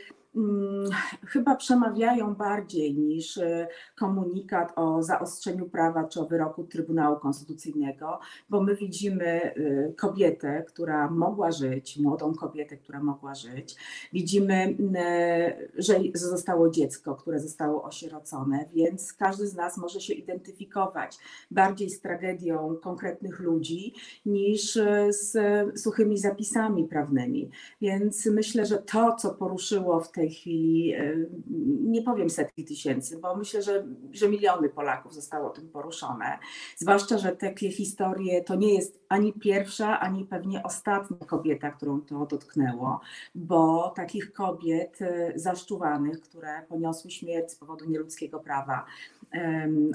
chyba 1.27 1.55
przemawiają 1.55 2.35
bardziej 2.35 2.95
niż 2.95 3.37
e, 3.37 3.67
komunikat 3.95 4.73
o 4.75 5.03
zaostrzeniu 5.03 5.69
prawa 5.69 6.03
czy 6.03 6.21
o 6.21 6.25
wyroku 6.25 6.63
Trybunału 6.63 7.19
Konstytucyjnego, 7.19 8.19
bo 8.49 8.63
my 8.63 8.75
widzimy 8.75 9.25
e, 9.25 9.53
kobietę, 9.93 10.63
która 10.67 11.09
mogła 11.09 11.51
żyć, 11.51 11.97
młodą 11.97 12.33
kobietę, 12.33 12.77
która 12.77 13.03
mogła 13.03 13.35
żyć. 13.35 13.75
Widzimy, 14.13 14.77
e, 14.95 15.67
że 15.77 15.99
zostało 16.13 16.69
dziecko, 16.69 17.15
które 17.15 17.39
zostało 17.39 17.83
osierocone, 17.83 18.65
więc 18.73 19.13
każdy 19.13 19.47
z 19.47 19.55
nas 19.55 19.77
może 19.77 20.01
się 20.01 20.13
identyfikować 20.13 21.17
bardziej 21.51 21.89
z 21.89 22.01
tragedią 22.01 22.75
konkretnych 22.81 23.39
ludzi 23.39 23.93
niż 24.25 24.79
z 25.09 25.33
suchymi 25.79 26.17
zapisami 26.17 26.87
prawnymi. 26.87 27.49
Więc 27.81 28.25
myślę, 28.25 28.65
że 28.65 28.77
to, 28.77 29.15
co 29.15 29.29
poruszyło 29.33 29.99
w 29.99 30.11
tej 30.11 30.22
tej 30.23 30.31
chwili, 30.31 30.93
e, 30.93 31.15
nie 31.83 32.01
powiem 32.01 32.29
setki 32.29 32.65
tysięcy, 32.65 33.19
bo 33.19 33.35
myślę, 33.35 33.61
że, 33.61 33.85
że 34.11 34.29
miliony 34.29 34.69
Polaków 34.69 35.13
zostało 35.13 35.49
tym 35.49 35.69
poruszone. 35.69 36.39
Zwłaszcza, 36.77 37.17
że 37.17 37.35
takie 37.35 37.71
historie 37.71 38.43
to 38.43 38.55
nie 38.55 38.73
jest 38.73 38.99
ani 39.09 39.33
pierwsza, 39.33 39.99
ani 39.99 40.25
pewnie 40.25 40.63
ostatnia 40.63 41.17
kobieta, 41.17 41.71
którą 41.71 42.01
to 42.01 42.25
dotknęło, 42.25 42.99
bo 43.35 43.93
takich 43.95 44.33
kobiet 44.33 45.01
e, 45.01 45.31
zaszczuwanych, 45.35 46.21
które 46.21 46.61
poniosły 46.69 47.11
śmierć 47.11 47.51
z 47.51 47.55
powodu 47.55 47.85
nieludzkiego 47.85 48.39
prawa 48.39 48.85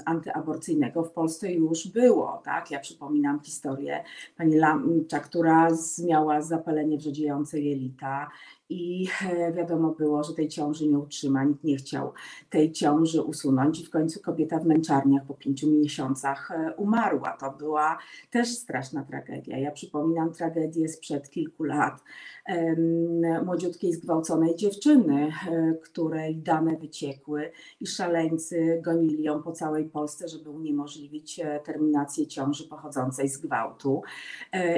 antyaborcyjnego 0.05 1.03
w 1.03 1.11
Polsce 1.11 1.51
już 1.51 1.87
było. 1.87 2.41
Tak? 2.45 2.71
Ja 2.71 2.79
przypominam 2.79 3.39
historię 3.39 4.03
pani 4.37 4.55
Lamcza, 4.55 5.19
która 5.19 5.67
miała 6.07 6.41
zapalenie 6.41 6.97
wrzodziejące 6.97 7.59
jelita 7.59 8.29
i 8.69 9.07
e, 9.29 9.53
wiadomo 9.53 9.91
było, 9.91 10.23
że 10.23 10.33
tej 10.33 10.47
ciąży 10.47 10.87
nie 10.87 10.99
utrzyma, 10.99 11.43
nikt 11.43 11.63
nie 11.63 11.77
chciał 11.77 12.13
tej 12.49 12.71
ciąży 12.71 13.21
usunąć 13.21 13.79
i 13.81 13.85
w 13.85 13.89
końcu 13.89 14.21
kobieta 14.21 14.59
w 14.59 14.65
męczarniach 14.65 15.25
po 15.25 15.33
pięciu 15.33 15.71
miesiącach 15.71 16.51
e, 16.51 16.73
umarła. 16.77 17.37
To 17.39 17.51
była 17.51 17.97
też 18.31 18.49
straszna 18.49 19.03
tragedia. 19.03 19.57
Ja 19.57 19.71
przypominam 19.71 20.33
tragedię 20.33 20.89
sprzed 20.89 21.29
kilku 21.29 21.63
lat 21.63 22.03
młodziutkiej 23.45 23.93
zgwałconej 23.93 24.55
dziewczyny, 24.55 25.31
e, 25.51 25.73
której 25.83 26.35
dane 26.35 26.77
wyciekły 26.77 27.51
i 27.79 27.87
szaleńcy 27.87 28.81
gonili 28.85 29.23
ją 29.23 29.43
po 29.43 29.51
całej 29.51 29.85
Polsce, 29.85 30.27
żeby 30.27 30.49
uniemożliwić 30.49 31.41
terminację 31.63 32.27
ciąży 32.27 32.67
pochodzącej 32.67 33.29
z 33.29 33.37
gwałtu. 33.37 34.01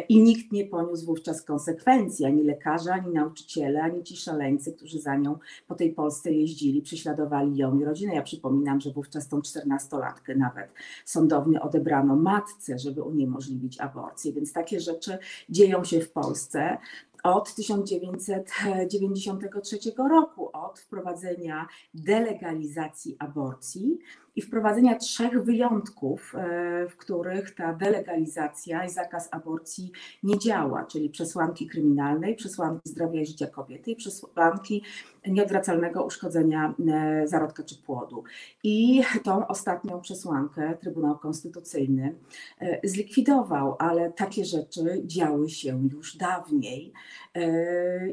I 0.09 0.19
nikt 0.21 0.51
nie 0.51 0.65
poniósł 0.65 1.05
wówczas 1.05 1.41
konsekwencji, 1.41 2.25
ani 2.25 2.43
lekarze, 2.43 2.93
ani 2.93 3.13
nauczyciele, 3.13 3.80
ani 3.81 4.03
ci 4.03 4.17
szaleńcy, 4.17 4.73
którzy 4.73 4.99
za 4.99 5.15
nią 5.15 5.37
po 5.67 5.75
tej 5.75 5.93
Polsce 5.93 6.31
jeździli, 6.31 6.81
prześladowali 6.81 7.57
ją 7.57 7.79
i 7.79 7.85
rodzinę. 7.85 8.15
Ja 8.15 8.21
przypominam, 8.21 8.81
że 8.81 8.91
wówczas 8.91 9.27
tą 9.27 9.41
czternastolatkę 9.41 10.35
nawet 10.35 10.71
sądownie 11.05 11.61
odebrano 11.61 12.15
matce, 12.15 12.79
żeby 12.79 13.03
uniemożliwić 13.03 13.79
aborcję, 13.79 14.33
więc 14.33 14.53
takie 14.53 14.79
rzeczy 14.79 15.17
dzieją 15.49 15.83
się 15.83 16.01
w 16.01 16.11
Polsce 16.11 16.77
od 17.23 17.55
1993 17.55 19.77
roku, 20.09 20.49
od 20.53 20.79
wprowadzenia 20.79 21.67
delegalizacji 21.93 23.15
aborcji 23.19 23.99
i 24.35 24.41
wprowadzenia 24.41 24.95
trzech 24.95 25.43
wyjątków, 25.43 26.35
e, 26.35 26.87
w 26.89 26.97
których 26.97 27.55
ta 27.55 27.73
delegalizacja 27.73 28.85
i 28.85 28.89
zakaz 28.89 29.29
aborcji 29.31 29.91
nie 30.23 30.39
działa, 30.39 30.85
czyli 30.85 31.09
przesłanki 31.09 31.67
kryminalnej, 31.67 32.35
przesłanki 32.35 32.89
zdrowia 32.89 33.21
i 33.21 33.25
życia 33.25 33.47
kobiety 33.47 33.91
i 33.91 33.95
przesłanki 33.95 34.83
nieodwracalnego 35.27 36.03
uszkodzenia 36.03 36.75
e, 36.87 37.27
zarodka 37.27 37.63
czy 37.63 37.75
płodu. 37.75 38.23
I 38.63 39.01
tą 39.23 39.47
ostatnią 39.47 40.01
przesłankę 40.01 40.77
Trybunał 40.81 41.17
Konstytucyjny 41.17 42.15
e, 42.59 42.79
zlikwidował, 42.83 43.75
ale 43.79 44.11
takie 44.11 44.45
rzeczy 44.45 45.01
działy 45.05 45.49
się 45.49 45.87
już 45.91 46.17
dawniej 46.17 46.93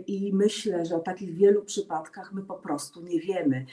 i 0.07 0.31
myślę, 0.35 0.87
że 0.87 0.97
o 0.97 1.01
takich 1.01 1.35
wielu 1.35 1.65
przypadkach 1.65 2.33
my 2.33 2.43
po 2.43 2.55
prostu 2.55 3.03
nie 3.03 3.21
wiemy. 3.21 3.67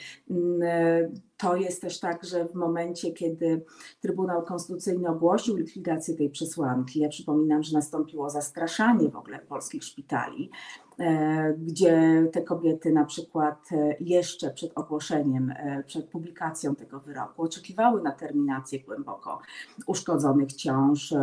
To 1.36 1.56
jest 1.56 1.80
też 1.80 2.00
tak, 2.00 2.24
że 2.24 2.48
w 2.48 2.54
momencie, 2.54 3.12
kiedy 3.12 3.64
Trybunał 4.00 4.42
Konstytucyjny 4.42 5.08
ogłosił 5.08 5.56
likwidację 5.56 6.14
tej 6.14 6.30
przesłanki, 6.30 7.00
ja 7.00 7.08
przypominam, 7.08 7.62
że 7.62 7.74
nastąpiło 7.74 8.30
zastraszanie 8.30 9.08
w 9.08 9.16
ogóle 9.16 9.38
polskich 9.38 9.84
szpitali, 9.84 10.50
e, 10.98 11.54
gdzie 11.58 12.26
te 12.32 12.42
kobiety 12.42 12.92
na 12.92 13.04
przykład 13.04 13.68
e, 13.72 13.96
jeszcze 14.00 14.50
przed 14.50 14.78
ogłoszeniem, 14.78 15.50
e, 15.56 15.84
przed 15.86 16.08
publikacją 16.08 16.74
tego 16.74 17.00
wyroku 17.00 17.42
oczekiwały 17.42 18.02
na 18.02 18.12
terminację 18.12 18.80
głęboko 18.80 19.40
uszkodzonych 19.86 20.52
ciąż 20.52 21.14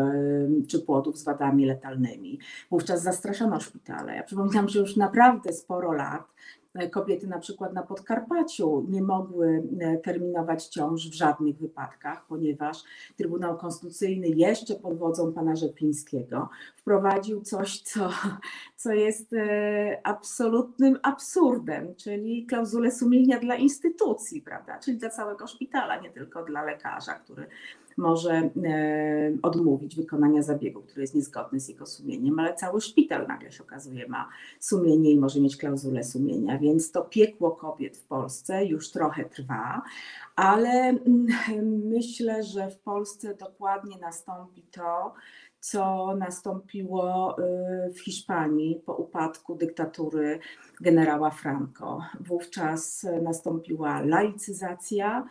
czy 0.67 0.79
płodów 0.79 1.17
z 1.17 1.23
wadami 1.23 1.65
letalnymi. 1.65 2.39
Wówczas 2.71 3.03
zastraszano 3.03 3.59
szpitale. 3.59 4.15
Ja 4.15 4.23
przypominam, 4.23 4.69
że 4.69 4.79
już 4.79 4.95
naprawdę 4.95 5.53
sporo 5.53 5.93
lat 5.93 6.23
kobiety 6.91 7.27
na 7.27 7.39
przykład 7.39 7.73
na 7.73 7.83
Podkarpaciu 7.83 8.85
nie 8.89 9.01
mogły 9.01 9.63
e, 9.79 9.97
terminować 9.97 10.67
ciąż 10.67 11.09
w 11.09 11.13
żadnych 11.13 11.57
wypadkach, 11.57 12.25
ponieważ 12.27 12.83
Trybunał 13.17 13.57
Konstytucyjny 13.57 14.27
jeszcze 14.27 14.75
pod 14.75 14.97
wodzą 14.97 15.33
pana 15.33 15.55
Rzeplińskiego 15.55 16.49
wprowadził 16.83 17.41
coś, 17.41 17.81
co, 17.81 18.09
co 18.75 18.93
jest 18.93 19.33
e, 19.33 19.99
absolutnym 20.03 20.99
absurdem, 21.03 21.95
czyli 21.95 22.45
klauzulę 22.45 22.91
sumienia 22.91 23.39
dla 23.39 23.55
instytucji, 23.55 24.41
prawda? 24.41 24.79
czyli 24.79 24.97
dla 24.97 25.09
całego 25.09 25.47
szpitala, 25.47 26.01
nie 26.01 26.09
tylko 26.09 26.43
dla 26.43 26.63
lekarza, 26.63 27.13
który 27.13 27.47
może 27.97 28.31
e, 28.31 28.51
odmówić 29.41 29.95
wykonania 29.95 30.41
zabiegu, 30.41 30.81
który 30.81 31.01
jest 31.01 31.15
niezgodny 31.15 31.59
z 31.59 31.67
jego 31.69 31.85
sumieniem, 31.85 32.39
ale 32.39 32.53
cały 32.53 32.81
szpital 32.81 33.27
nagle 33.27 33.51
się 33.51 33.63
okazuje 33.63 34.07
ma 34.07 34.29
sumienie 34.59 35.11
i 35.11 35.19
może 35.19 35.41
mieć 35.41 35.57
klauzulę 35.57 36.03
sumienia, 36.03 36.59
więc 36.59 36.91
to 36.91 37.01
piekło 37.01 37.51
kobiet 37.51 37.97
w 37.97 38.03
Polsce 38.05 38.65
już 38.65 38.91
trochę 38.91 39.25
trwa, 39.25 39.81
ale 40.35 40.69
mm, 40.69 41.27
myślę, 41.85 42.43
że 42.43 42.69
w 42.69 42.77
Polsce 42.77 43.35
dokładnie 43.35 43.97
nastąpi 43.97 44.63
to, 44.71 45.13
co 45.63 46.15
nastąpiło 46.15 47.35
y, 47.39 47.93
w 47.93 47.99
Hiszpanii 47.99 48.75
po 48.85 48.95
upadku 48.95 49.55
dyktatury 49.55 50.39
generała 50.81 51.29
Franco. 51.31 52.01
Wówczas 52.19 53.05
nastąpiła 53.21 54.01
laicyzacja 54.01 55.27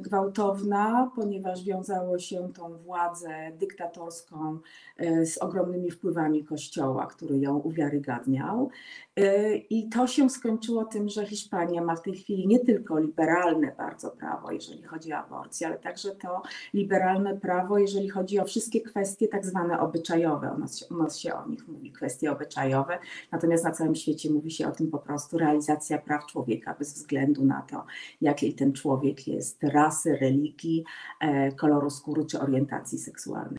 gwałtowna, 0.00 1.10
ponieważ 1.16 1.64
wiązało 1.64 2.18
się 2.18 2.52
tą 2.52 2.76
władzę 2.78 3.52
dyktatorską 3.58 4.58
y, 5.00 5.26
z 5.26 5.38
ogromnymi 5.38 5.90
wpływami 5.90 6.44
Kościoła, 6.44 7.06
który 7.06 7.38
ją 7.38 7.56
uwiarygadniał. 7.58 8.70
Y, 9.18 9.56
I 9.70 9.88
to 9.88 10.06
się 10.06 10.30
skończyło 10.30 10.84
tym, 10.84 11.08
że 11.08 11.26
Hiszpania 11.26 11.82
ma 11.82 11.96
w 11.96 12.02
tej 12.02 12.14
chwili 12.14 12.46
nie 12.46 12.58
tylko 12.58 12.98
liberalne 12.98 13.72
bardzo 13.78 14.10
prawo, 14.10 14.52
jeżeli 14.52 14.82
chodzi 14.82 15.12
o 15.12 15.16
aborcję, 15.16 15.66
ale 15.66 15.78
także 15.78 16.10
to 16.10 16.42
liberalne 16.74 17.36
prawo, 17.36 17.78
jeżeli 17.78 18.08
chodzi 18.08 18.40
o 18.40 18.44
wszystkie 18.44 18.80
kwestie 18.80 19.28
tak 19.28 19.46
zwane 19.46 19.80
obyczajowe. 19.80 20.52
U 20.56 20.58
nas, 20.58 20.90
u 20.90 20.96
nas 20.96 21.18
się 21.18 21.34
o 21.34 21.48
nich 21.48 21.68
mówi 21.68 21.92
kwestie 21.92 22.32
obyczajowe, 22.32 22.98
natomiast 23.32 23.64
na 23.64 23.70
całym 23.70 23.94
świecie 23.94 24.30
mówi 24.30 24.50
się 24.50 24.68
o 24.68 24.72
tym 24.72 24.90
po 24.90 24.98
prostu 24.98 25.38
realizacja 25.38 25.98
praw 25.98 26.26
człowieka 26.26 26.74
bez 26.78 26.94
względu 26.94 27.44
na 27.44 27.62
to, 27.62 27.84
jaki 28.20 28.54
ten 28.54 28.72
człowiek 28.72 29.27
jest 29.28 29.62
rasy, 29.62 30.18
religii, 30.20 30.84
e, 31.20 31.52
koloru 31.52 31.90
skóry 31.90 32.26
czy 32.26 32.40
orientacji 32.40 32.98
seksualnej. 32.98 33.58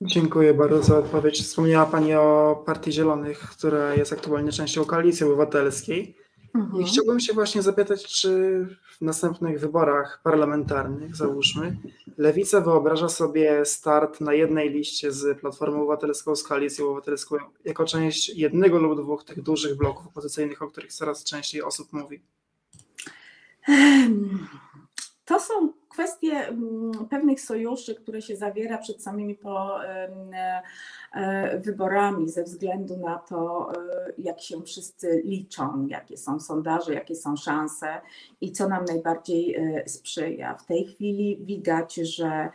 Dziękuję 0.00 0.54
bardzo 0.54 0.82
za 0.82 0.98
odpowiedź. 0.98 1.42
Wspomniała 1.42 1.86
Pani 1.86 2.14
o 2.14 2.62
Partii 2.66 2.92
Zielonych, 2.92 3.38
która 3.38 3.94
jest 3.94 4.12
aktualnie 4.12 4.52
częścią 4.52 4.84
Koalicji 4.84 5.26
Obywatelskiej. 5.26 6.16
Mhm. 6.54 6.82
I 6.82 6.84
chciałbym 6.86 7.20
się 7.20 7.32
właśnie 7.32 7.62
zapytać, 7.62 8.06
czy 8.06 8.30
w 8.98 9.00
następnych 9.00 9.60
wyborach 9.60 10.20
parlamentarnych, 10.22 11.16
załóżmy, 11.16 11.76
Lewica 12.18 12.60
wyobraża 12.60 13.08
sobie 13.08 13.64
start 13.64 14.20
na 14.20 14.34
jednej 14.34 14.70
liście 14.70 15.12
z 15.12 15.40
Platformą 15.40 15.76
Obywatelską, 15.78 16.36
z 16.36 16.42
Koalicją 16.42 16.86
Obywatelską, 16.86 17.36
jako 17.64 17.84
część 17.84 18.28
jednego 18.28 18.78
lub 18.78 19.00
dwóch 19.02 19.24
tych 19.24 19.42
dużych 19.42 19.76
bloków 19.76 20.06
opozycyjnych, 20.06 20.62
o 20.62 20.68
których 20.68 20.92
coraz 20.92 21.24
częściej 21.24 21.62
osób 21.62 21.92
mówi? 21.92 22.22
To 25.24 25.40
są 25.40 25.72
kwestie 25.88 26.32
mm, 26.32 26.92
pewnych 27.10 27.40
sojuszy, 27.40 27.94
które 27.94 28.22
się 28.22 28.36
zawiera 28.36 28.78
przed 28.78 29.02
samymi 29.02 29.34
po, 29.34 29.84
e, 29.84 31.60
wyborami, 31.60 32.28
ze 32.28 32.44
względu 32.44 32.96
na 32.96 33.18
to, 33.18 33.72
e, 33.72 34.12
jak 34.18 34.40
się 34.40 34.62
wszyscy 34.62 35.22
liczą, 35.24 35.86
jakie 35.86 36.16
są 36.16 36.40
sondaże, 36.40 36.94
jakie 36.94 37.16
są 37.16 37.36
szanse 37.36 38.00
i 38.40 38.52
co 38.52 38.68
nam 38.68 38.84
najbardziej 38.84 39.54
e, 39.54 39.88
sprzyja. 39.88 40.54
W 40.54 40.66
tej 40.66 40.86
chwili 40.86 41.38
widać, 41.40 41.94
że 41.94 42.50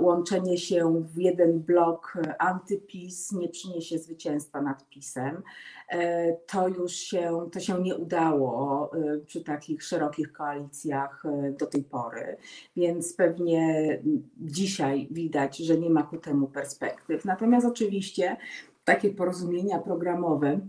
łączenie 0.00 0.58
się 0.58 1.04
w 1.14 1.18
jeden 1.18 1.60
blok 1.60 2.18
antypis 2.38 3.32
nie 3.32 3.48
przyniesie 3.48 3.98
zwycięstwa 3.98 4.60
nad 4.62 4.88
PiSem. 4.88 5.42
E, 5.88 6.32
to 6.32 6.68
już 6.68 6.92
się, 6.92 7.48
to 7.52 7.60
się 7.60 7.82
nie 7.82 7.96
udało 7.96 8.90
e, 8.94 9.18
przy 9.18 9.44
takich 9.44 9.82
szerokich 9.82 10.32
koalicjach 10.32 11.24
e, 11.26 11.52
do 11.52 11.66
tej 11.66 11.84
pory, 11.84 12.36
więc 12.76 13.12
pewnie 13.12 14.02
dzisiaj 14.38 15.08
widać, 15.10 15.58
że 15.58 15.78
nie 15.78 15.90
ma 15.90 16.02
ku 16.02 16.16
temu 16.16 16.46
perspektyw. 16.46 17.24
Natomiast 17.24 17.66
oczywiście 17.66 18.36
takie 18.84 19.10
porozumienia 19.10 19.78
programowe, 19.78 20.60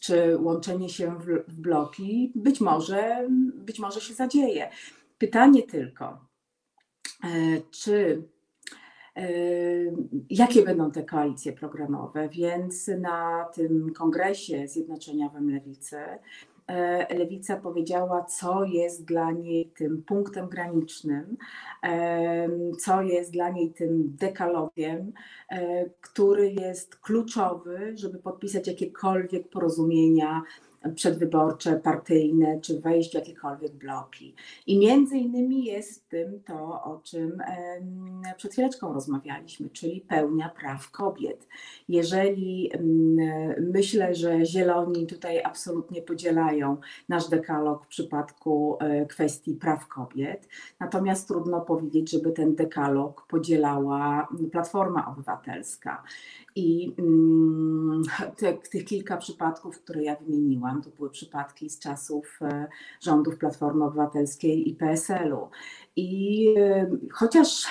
czy 0.00 0.38
łączenie 0.38 0.88
się 0.88 1.18
w, 1.18 1.54
bloki, 1.60 2.32
być 2.34 2.60
może, 2.60 3.28
być 3.54 3.78
może 3.78 4.00
się 4.00 4.14
zadzieje. 4.14 4.70
Pytanie 5.18 5.62
tylko, 5.62 6.29
E, 6.29 6.29
czy 7.70 8.22
e, 9.16 9.28
jakie 10.30 10.62
będą 10.62 10.90
te 10.90 11.02
koalicje 11.02 11.52
programowe. 11.52 12.28
Więc 12.28 12.88
na 12.88 13.44
tym 13.54 13.92
kongresie 13.92 14.68
zjednoczeniowym 14.68 15.50
Lewicy 15.50 15.96
e, 16.66 17.18
Lewica 17.18 17.56
powiedziała, 17.56 18.24
co 18.24 18.64
jest 18.64 19.04
dla 19.04 19.32
niej 19.32 19.72
tym 19.76 20.02
punktem 20.02 20.48
granicznym, 20.48 21.36
co 22.78 23.02
jest 23.02 23.32
dla 23.32 23.50
niej 23.50 23.72
tym 23.72 24.16
dekalogiem, 24.16 25.12
który 26.00 26.52
jest 26.52 26.96
kluczowy, 26.96 27.92
żeby 27.94 28.18
podpisać 28.18 28.66
jakiekolwiek 28.66 29.48
porozumienia 29.48 30.42
przedwyborcze, 30.94 31.76
partyjne, 31.76 32.60
czy 32.60 32.80
wejść 32.80 33.10
w 33.10 33.14
jakiekolwiek 33.14 33.72
bloki. 33.72 34.34
I 34.66 34.78
między 34.78 35.16
innymi 35.16 35.64
jest 35.64 36.08
tym 36.08 36.40
to, 36.46 36.82
o 36.84 37.00
czym 37.04 37.42
przed 38.36 38.52
chwileczką 38.52 38.92
rozmawialiśmy, 38.92 39.70
czyli 39.70 40.00
pełnia 40.00 40.48
praw 40.48 40.90
kobiet. 40.90 41.48
Jeżeli 41.88 42.70
myślę, 43.60 44.14
że 44.14 44.46
zieloni 44.46 45.06
tutaj 45.06 45.42
absolutnie 45.44 46.02
podzielają 46.02 46.76
nasz 47.08 47.28
dekalog 47.28 47.84
w 47.84 47.88
przypadku 47.88 48.76
e, 48.80 49.06
kwestii 49.06 49.54
praw 49.54 49.88
kobiet, 49.88 50.48
natomiast 50.80 51.28
trudno 51.28 51.60
powiedzieć, 51.60 52.10
żeby 52.10 52.32
ten 52.32 52.54
dekalog 52.54 53.26
podzielała 53.28 54.28
Platforma 54.52 55.12
Obywatelska. 55.12 56.02
I 56.60 56.94
mm, 56.98 58.02
te, 58.36 58.52
tych 58.52 58.84
kilka 58.84 59.16
przypadków, 59.16 59.82
które 59.82 60.02
ja 60.02 60.16
wymieniłam, 60.16 60.82
to 60.82 60.90
były 60.90 61.10
przypadki 61.10 61.70
z 61.70 61.78
czasów 61.78 62.38
e, 62.42 62.66
rządów 63.00 63.38
Platformy 63.38 63.84
Obywatelskiej 63.84 64.68
i 64.68 64.74
PSL-u. 64.74 65.48
I 65.96 66.46
e, 66.58 66.90
chociaż 67.12 67.66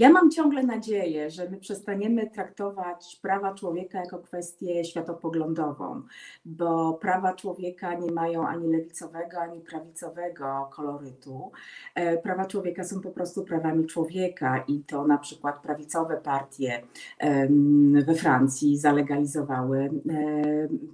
Ja 0.00 0.10
mam 0.10 0.30
ciągle 0.30 0.62
nadzieję, 0.62 1.30
że 1.30 1.50
my 1.50 1.56
przestaniemy 1.56 2.30
traktować 2.30 3.18
prawa 3.22 3.54
człowieka 3.54 3.98
jako 3.98 4.18
kwestię 4.18 4.84
światopoglądową, 4.84 6.02
bo 6.44 6.94
prawa 6.94 7.34
człowieka 7.34 7.94
nie 7.94 8.12
mają 8.12 8.46
ani 8.46 8.68
lewicowego, 8.68 9.40
ani 9.40 9.60
prawicowego 9.60 10.68
kolorytu. 10.72 11.52
E, 11.94 12.18
prawa 12.18 12.46
człowieka 12.46 12.84
są 12.84 13.00
po 13.00 13.10
prostu 13.10 13.44
prawami 13.44 13.86
człowieka 13.86 14.64
i 14.68 14.84
to 14.84 15.06
na 15.06 15.18
przykład 15.18 15.62
prawicowe 15.62 16.16
partie 16.16 16.82
we 18.06 18.14
Francji 18.14 18.78
zalegalizowały 18.78 19.90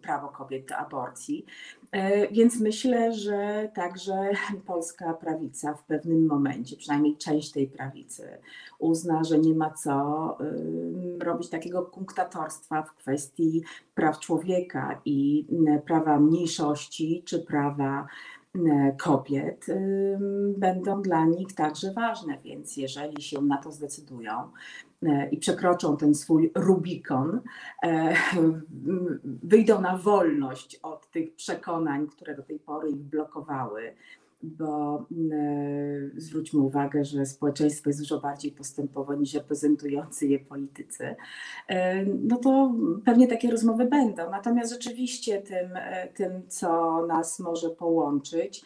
prawo 0.03 0.29
kobiet 0.29 0.69
do 0.69 0.77
aborcji. 0.77 1.47
E, 1.93 2.29
więc 2.29 2.61
myślę, 2.61 3.13
że 3.13 3.71
także 3.75 4.31
polska 4.67 5.15
prawica 5.15 5.75
w 5.75 5.85
pewnym 5.85 6.27
momencie, 6.27 6.77
przynajmniej 6.77 7.17
część 7.17 7.53
tej 7.53 7.67
prawicy, 7.67 8.29
uzna, 8.79 9.25
że 9.25 9.39
nie 9.39 9.55
ma 9.55 9.71
co 9.71 10.39
robić 11.21 11.51
takiego 11.51 11.83
kunktatorstwa 11.83 12.83
w 12.83 12.95
kwestii 12.95 13.63
praw 13.95 14.21
człowieka 14.21 15.01
i 15.05 15.47
prawa 15.87 16.21
mniejszości 16.21 17.23
czy 17.27 17.39
prawa 17.39 18.07
kobiet 18.99 19.67
będą 20.59 21.03
dla 21.03 21.25
nich 21.25 21.55
także 21.55 21.93
ważne. 21.93 22.39
Więc 22.45 22.77
jeżeli 22.77 23.23
się 23.23 23.43
na 23.43 23.57
to 23.57 23.73
zdecydują, 23.73 24.51
i 25.31 25.37
przekroczą 25.37 25.97
ten 25.97 26.15
swój 26.15 26.53
Rubikon, 26.55 27.41
e, 27.83 28.15
wyjdą 29.25 29.81
na 29.81 29.99
wolność 29.99 30.81
od 30.83 31.11
tych 31.11 31.35
przekonań, 31.35 32.07
które 32.07 32.37
do 32.37 32.43
tej 32.43 32.59
pory 32.59 32.91
ich 32.91 33.03
blokowały, 33.03 33.95
bo 34.43 34.99
e, 34.99 36.21
zwróćmy 36.21 36.61
uwagę, 36.61 37.05
że 37.05 37.27
społeczeństwo 37.27 37.91
jest 37.91 38.01
dużo 38.01 38.21
bardziej 38.21 38.53
postępowe 38.53 39.17
niż 39.17 39.35
reprezentujący 39.35 40.27
je 40.27 40.39
politycy, 40.39 41.15
no 42.23 42.37
to 42.37 42.75
pewnie 43.05 43.29
takie 43.29 43.51
rozmowy 43.51 43.85
będą. 43.85 44.31
Natomiast 44.31 44.73
rzeczywiście 44.73 45.43
tym, 45.43 45.69
tym 46.15 46.43
co 46.49 47.07
nas 47.07 47.41
może 47.41 47.71
połączyć, 47.71 48.65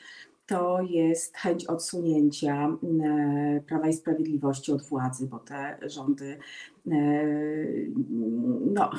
to 0.51 0.83
jest 0.83 1.37
chęć 1.37 1.67
odsunięcia 1.67 2.69
e, 3.05 3.61
Prawa 3.61 3.89
i 3.89 3.93
Sprawiedliwości 3.93 4.73
od 4.73 4.83
władzy, 4.83 5.27
bo 5.27 5.39
te 5.39 5.79
rządy 5.83 6.39
e, 6.87 6.95
no, 8.75 8.91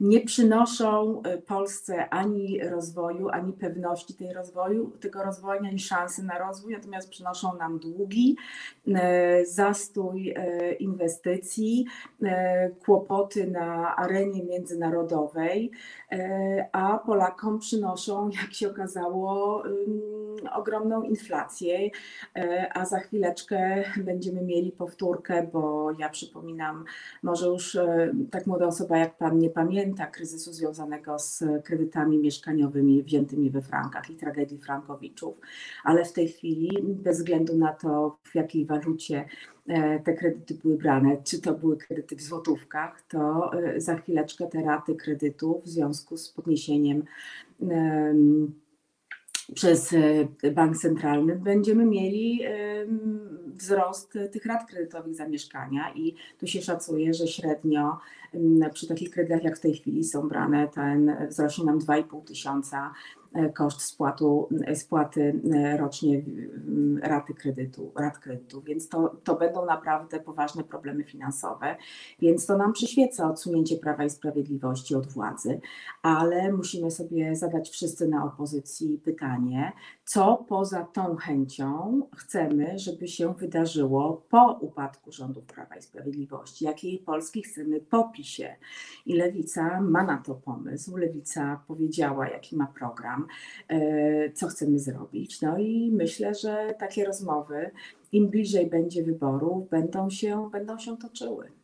nie 0.00 0.20
przynoszą 0.20 1.22
e, 1.22 1.38
Polsce 1.38 2.08
ani 2.08 2.60
rozwoju, 2.60 3.28
ani 3.28 3.52
pewności 3.52 4.14
tej 4.14 4.32
rozwoju, 4.32 4.90
tego 5.00 5.22
rozwoju, 5.22 5.60
ani 5.60 5.78
szansy 5.78 6.22
na 6.22 6.38
rozwój, 6.38 6.72
natomiast 6.72 7.10
przynoszą 7.10 7.56
nam 7.56 7.78
długi, 7.78 8.36
e, 8.88 9.46
zastój 9.46 10.34
e, 10.36 10.72
inwestycji, 10.72 11.86
kłopoty 12.84 13.50
na 13.50 13.96
arenie 13.96 14.44
międzynarodowej, 14.44 15.70
a 16.72 16.98
Polakom 16.98 17.58
przynoszą, 17.58 18.30
jak 18.42 18.54
się 18.54 18.70
okazało, 18.70 19.62
ogromną 20.52 21.02
inflację, 21.02 21.90
a 22.74 22.84
za 22.84 22.98
chwileczkę 22.98 23.84
będziemy 23.96 24.42
mieli 24.42 24.72
powtórkę, 24.72 25.48
bo 25.52 25.90
ja 25.98 26.08
przypominam, 26.08 26.84
może 27.22 27.46
już 27.46 27.78
tak 28.30 28.46
młoda 28.46 28.66
osoba 28.66 28.98
jak 28.98 29.16
pan 29.16 29.38
nie 29.38 29.50
pamięta, 29.50 29.89
pamięta 29.90 30.06
kryzysu 30.06 30.52
związanego 30.52 31.18
z 31.18 31.44
kredytami 31.64 32.18
mieszkaniowymi 32.18 33.02
wziętymi 33.02 33.50
we 33.50 33.62
frankach 33.62 34.10
i 34.10 34.16
tragedii 34.16 34.58
frankowiczów, 34.58 35.34
ale 35.84 36.04
w 36.04 36.12
tej 36.12 36.28
chwili, 36.28 36.70
bez 36.82 37.18
względu 37.18 37.56
na 37.56 37.72
to, 37.72 38.18
w 38.22 38.34
jakiej 38.34 38.66
walucie 38.66 39.24
e, 39.68 40.00
te 40.00 40.14
kredyty 40.14 40.54
były 40.54 40.76
brane, 40.76 41.16
czy 41.22 41.40
to 41.40 41.54
były 41.54 41.76
kredyty 41.76 42.16
w 42.16 42.22
złotówkach, 42.22 43.02
to 43.08 43.50
e, 43.52 43.80
za 43.80 43.96
chwileczkę 43.96 44.46
te 44.46 44.62
raty 44.62 44.94
kredytów 44.94 45.64
w 45.64 45.68
związku 45.68 46.16
z 46.16 46.28
podniesieniem 46.28 47.02
przez 49.54 49.92
e, 50.42 50.50
bank 50.50 50.76
centralny 50.76 51.36
będziemy 51.36 51.84
mieli 51.84 52.40
wzrost 53.56 54.18
tych 54.32 54.46
rat 54.46 54.70
kredytowych 54.70 55.14
za 55.14 55.28
mieszkania 55.28 55.94
i 55.94 56.14
tu 56.38 56.46
się 56.46 56.62
szacuje, 56.62 57.14
że 57.14 57.26
średnio 57.26 57.98
przy 58.72 58.88
takich 58.88 59.10
kredytach 59.10 59.44
jak 59.44 59.56
w 59.58 59.60
tej 59.60 59.74
chwili 59.74 60.04
są 60.04 60.28
brane, 60.28 60.68
ten 60.68 61.16
wzrośnie 61.28 61.64
nam 61.64 61.78
2,5 61.78 62.24
tysiąca 62.24 62.92
E, 63.19 63.19
koszt 63.54 63.82
spłatu, 63.82 64.48
e, 64.66 64.76
spłaty 64.76 65.40
e, 65.54 65.76
rocznie 65.76 66.22
raty 67.02 67.34
kredytu, 67.34 67.92
rat 67.96 68.18
kredytu, 68.18 68.62
więc 68.62 68.88
to, 68.88 69.16
to 69.24 69.36
będą 69.36 69.66
naprawdę 69.66 70.20
poważne 70.20 70.64
problemy 70.64 71.04
finansowe, 71.04 71.76
więc 72.20 72.46
to 72.46 72.56
nam 72.56 72.72
przyświeca 72.72 73.30
odsunięcie 73.30 73.76
Prawa 73.76 74.04
i 74.04 74.10
Sprawiedliwości 74.10 74.94
od 74.94 75.06
władzy, 75.06 75.60
ale 76.02 76.52
musimy 76.52 76.90
sobie 76.90 77.36
zadać 77.36 77.70
wszyscy 77.70 78.08
na 78.08 78.24
opozycji 78.24 79.00
pytanie, 79.04 79.72
co 80.10 80.44
poza 80.48 80.84
tą 80.84 81.16
chęcią 81.16 82.00
chcemy, 82.16 82.78
żeby 82.78 83.08
się 83.08 83.34
wydarzyło 83.34 84.22
po 84.30 84.58
upadku 84.60 85.12
rządów 85.12 85.44
Prawa 85.44 85.76
i 85.76 85.82
Sprawiedliwości, 85.82 86.64
jakiej 86.64 86.98
Polski 86.98 87.42
chcemy 87.42 87.80
po 87.80 88.08
PiSie. 88.08 88.56
I 89.06 89.14
Lewica 89.14 89.80
ma 89.80 90.04
na 90.04 90.18
to 90.18 90.34
pomysł, 90.34 90.96
Lewica 90.96 91.60
powiedziała, 91.66 92.28
jaki 92.28 92.56
ma 92.56 92.66
program, 92.66 93.26
E, 93.68 94.32
co 94.32 94.48
chcemy 94.48 94.78
zrobić. 94.78 95.40
No 95.40 95.58
i 95.58 95.90
myślę, 95.92 96.34
że 96.34 96.74
takie 96.78 97.04
rozmowy, 97.04 97.70
im 98.12 98.28
bliżej 98.28 98.66
będzie 98.66 99.02
wyborów, 99.02 99.68
będą 99.68 100.10
się, 100.10 100.50
będą 100.52 100.78
się 100.78 100.96
toczyły. 100.96 101.59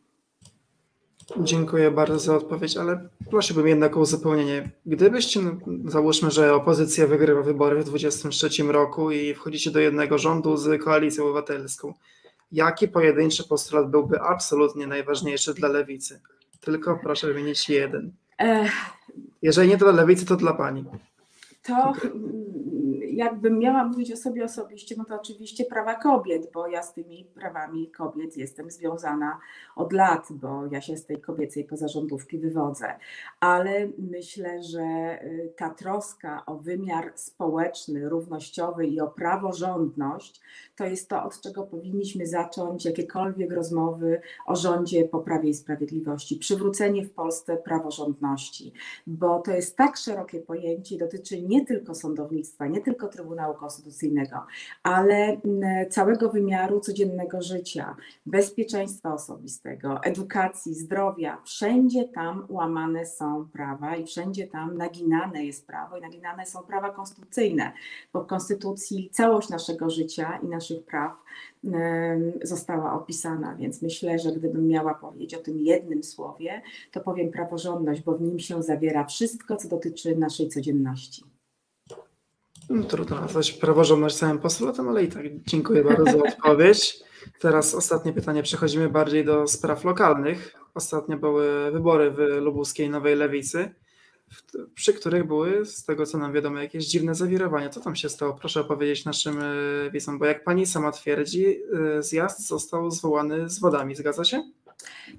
Dziękuję 1.35 1.91
bardzo 1.91 2.19
za 2.19 2.35
odpowiedź, 2.35 2.77
ale 2.77 3.09
prosiłbym 3.29 3.67
jednak 3.67 3.97
o 3.97 3.99
uzupełnienie. 3.99 4.69
Gdybyście, 4.85 5.41
no, 5.41 5.51
załóżmy, 5.85 6.31
że 6.31 6.53
opozycja 6.53 7.07
wygrywa 7.07 7.41
wybory 7.41 7.81
w 7.81 7.83
2023 7.83 8.63
roku 8.63 9.11
i 9.11 9.33
wchodzicie 9.33 9.71
do 9.71 9.79
jednego 9.79 10.17
rządu 10.17 10.57
z 10.57 10.83
koalicją 10.83 11.23
obywatelską, 11.23 11.93
jaki 12.51 12.87
pojedynczy 12.87 13.47
postulat 13.47 13.89
byłby 13.89 14.21
absolutnie 14.21 14.87
najważniejszy 14.87 15.53
dla 15.53 15.69
lewicy? 15.69 16.21
Tylko 16.59 16.99
proszę 17.03 17.27
wymienić 17.27 17.69
jeden. 17.69 18.11
Jeżeli 19.41 19.69
nie 19.69 19.77
dla 19.77 19.91
lewicy, 19.91 20.25
to 20.25 20.35
dla 20.35 20.53
pani 20.53 20.85
to 21.67 21.93
jakbym 23.17 23.59
miała 23.59 23.83
mówić 23.83 24.11
o 24.11 24.17
sobie 24.17 24.43
osobiście, 24.43 24.95
no 24.97 25.05
to 25.05 25.15
oczywiście 25.15 25.65
prawa 25.65 25.95
kobiet, 25.95 26.51
bo 26.53 26.67
ja 26.67 26.83
z 26.83 26.93
tymi 26.93 27.25
prawami 27.25 27.91
kobiet 27.91 28.37
jestem 28.37 28.71
związana 28.71 29.39
od 29.75 29.93
lat, 29.93 30.27
bo 30.31 30.65
ja 30.71 30.81
się 30.81 30.97
z 30.97 31.05
tej 31.05 31.21
kobiecej 31.21 31.63
pozarządówki 31.63 32.37
wywodzę. 32.37 32.95
Ale 33.39 33.87
myślę, 33.97 34.63
że 34.63 35.19
y, 35.23 35.53
ta 35.57 35.69
troska 35.69 36.45
o 36.45 36.55
wymiar 36.55 37.11
społeczny, 37.15 38.09
równościowy 38.09 38.87
i 38.87 39.01
o 39.01 39.07
praworządność 39.07 40.41
to 40.75 40.85
jest 40.85 41.09
to, 41.09 41.23
od 41.23 41.41
czego 41.41 41.63
powinniśmy 41.63 42.27
zacząć 42.27 42.85
jakiekolwiek 42.85 43.51
rozmowy 43.51 44.21
o 44.45 44.55
rządzie 44.55 45.05
po 45.05 45.19
prawie 45.19 45.49
i 45.49 45.53
sprawiedliwości. 45.53 46.35
Przywrócenie 46.35 47.05
w 47.05 47.11
Polsce 47.11 47.57
praworządności, 47.57 48.73
bo 49.07 49.39
to 49.39 49.51
jest 49.51 49.77
tak 49.77 49.97
szerokie 49.97 50.39
pojęcie, 50.39 50.97
dotyczy 50.97 51.41
nie 51.41 51.65
tylko 51.65 51.95
sądownictwa, 51.95 52.67
nie 52.67 52.81
tylko 52.81 53.06
Trybunału 53.07 53.53
Konstytucyjnego, 53.53 54.45
ale 54.83 55.15
mm, 55.15 55.89
całego 55.89 56.29
wymiaru 56.29 56.79
codziennego 56.79 57.41
życia, 57.41 57.95
bezpieczeństwa 58.25 59.13
osobistego, 59.13 60.03
edukacji, 60.03 60.73
zdrowia. 60.73 61.41
Wszędzie 61.45 62.07
tam 62.07 62.45
łamane 62.49 63.05
są 63.05 63.47
prawa 63.53 63.95
i 63.95 64.05
wszędzie 64.05 64.47
tam 64.47 64.77
naginane 64.77 65.45
jest 65.45 65.67
prawo 65.67 65.97
i 65.97 66.01
naginane 66.01 66.45
są 66.45 66.63
prawa 66.63 66.89
konstytucyjne, 66.89 67.71
bo 68.13 68.23
w 68.23 68.27
Konstytucji 68.27 69.09
całość 69.13 69.49
naszego 69.49 69.89
życia 69.89 70.39
i 70.43 70.47
naszych 70.47 70.85
praw 70.85 71.11
została 72.43 72.93
opisana, 72.93 73.55
więc 73.55 73.81
myślę, 73.81 74.19
że 74.19 74.31
gdybym 74.31 74.67
miała 74.67 74.93
powiedzieć 74.93 75.33
o 75.33 75.39
tym 75.39 75.59
jednym 75.59 76.03
słowie, 76.03 76.61
to 76.91 77.01
powiem 77.01 77.31
praworządność, 77.31 78.01
bo 78.01 78.17
w 78.17 78.21
nim 78.21 78.39
się 78.39 78.63
zawiera 78.63 79.05
wszystko, 79.05 79.55
co 79.55 79.67
dotyczy 79.67 80.15
naszej 80.15 80.49
codzienności. 80.49 81.36
No, 82.69 82.83
trudno 82.83 83.21
nazwać 83.21 83.51
praworządność 83.51 84.15
całym 84.15 84.39
postulatem, 84.39 84.89
ale 84.89 85.03
i 85.03 85.07
tak 85.07 85.23
dziękuję 85.47 85.83
bardzo 85.83 86.05
za 86.05 86.17
odpowiedź. 86.17 86.99
Teraz 87.39 87.75
ostatnie 87.75 88.13
pytanie. 88.13 88.43
Przechodzimy 88.43 88.89
bardziej 88.89 89.25
do 89.25 89.47
spraw 89.47 89.83
lokalnych. 89.83 90.55
Ostatnio 90.73 91.17
były 91.17 91.71
wybory 91.71 92.11
w 92.11 92.17
lubuskiej 92.17 92.89
Nowej 92.89 93.15
Lewicy, 93.15 93.75
przy 94.73 94.93
których 94.93 95.27
były, 95.27 95.65
z 95.65 95.85
tego 95.85 96.05
co 96.05 96.17
nam 96.17 96.33
wiadomo, 96.33 96.59
jakieś 96.59 96.85
dziwne 96.85 97.15
zawirowania. 97.15 97.69
Co 97.69 97.79
tam 97.79 97.95
się 97.95 98.09
stało? 98.09 98.33
Proszę 98.33 98.61
opowiedzieć 98.61 99.05
naszym 99.05 99.39
e, 99.39 99.91
widzom, 99.91 100.19
bo 100.19 100.25
jak 100.25 100.43
pani 100.43 100.65
sama 100.65 100.91
twierdzi, 100.91 101.45
e, 101.97 102.03
zjazd 102.03 102.47
został 102.47 102.91
zwołany 102.91 103.49
z 103.49 103.59
wodami. 103.59 103.95
Zgadza 103.95 104.23
się? 104.23 104.43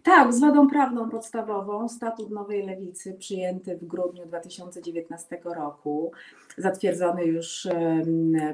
Tak, 0.03 0.35
z 0.35 0.40
wadą 0.40 0.68
prawną 0.68 1.11
podstawową 1.11 1.88
statut 1.88 2.31
Nowej 2.31 2.66
Lewicy 2.66 3.14
przyjęty 3.14 3.77
w 3.77 3.85
grudniu 3.85 4.27
2019 4.27 5.40
roku, 5.44 6.12
zatwierdzony 6.59 7.25
już 7.25 7.68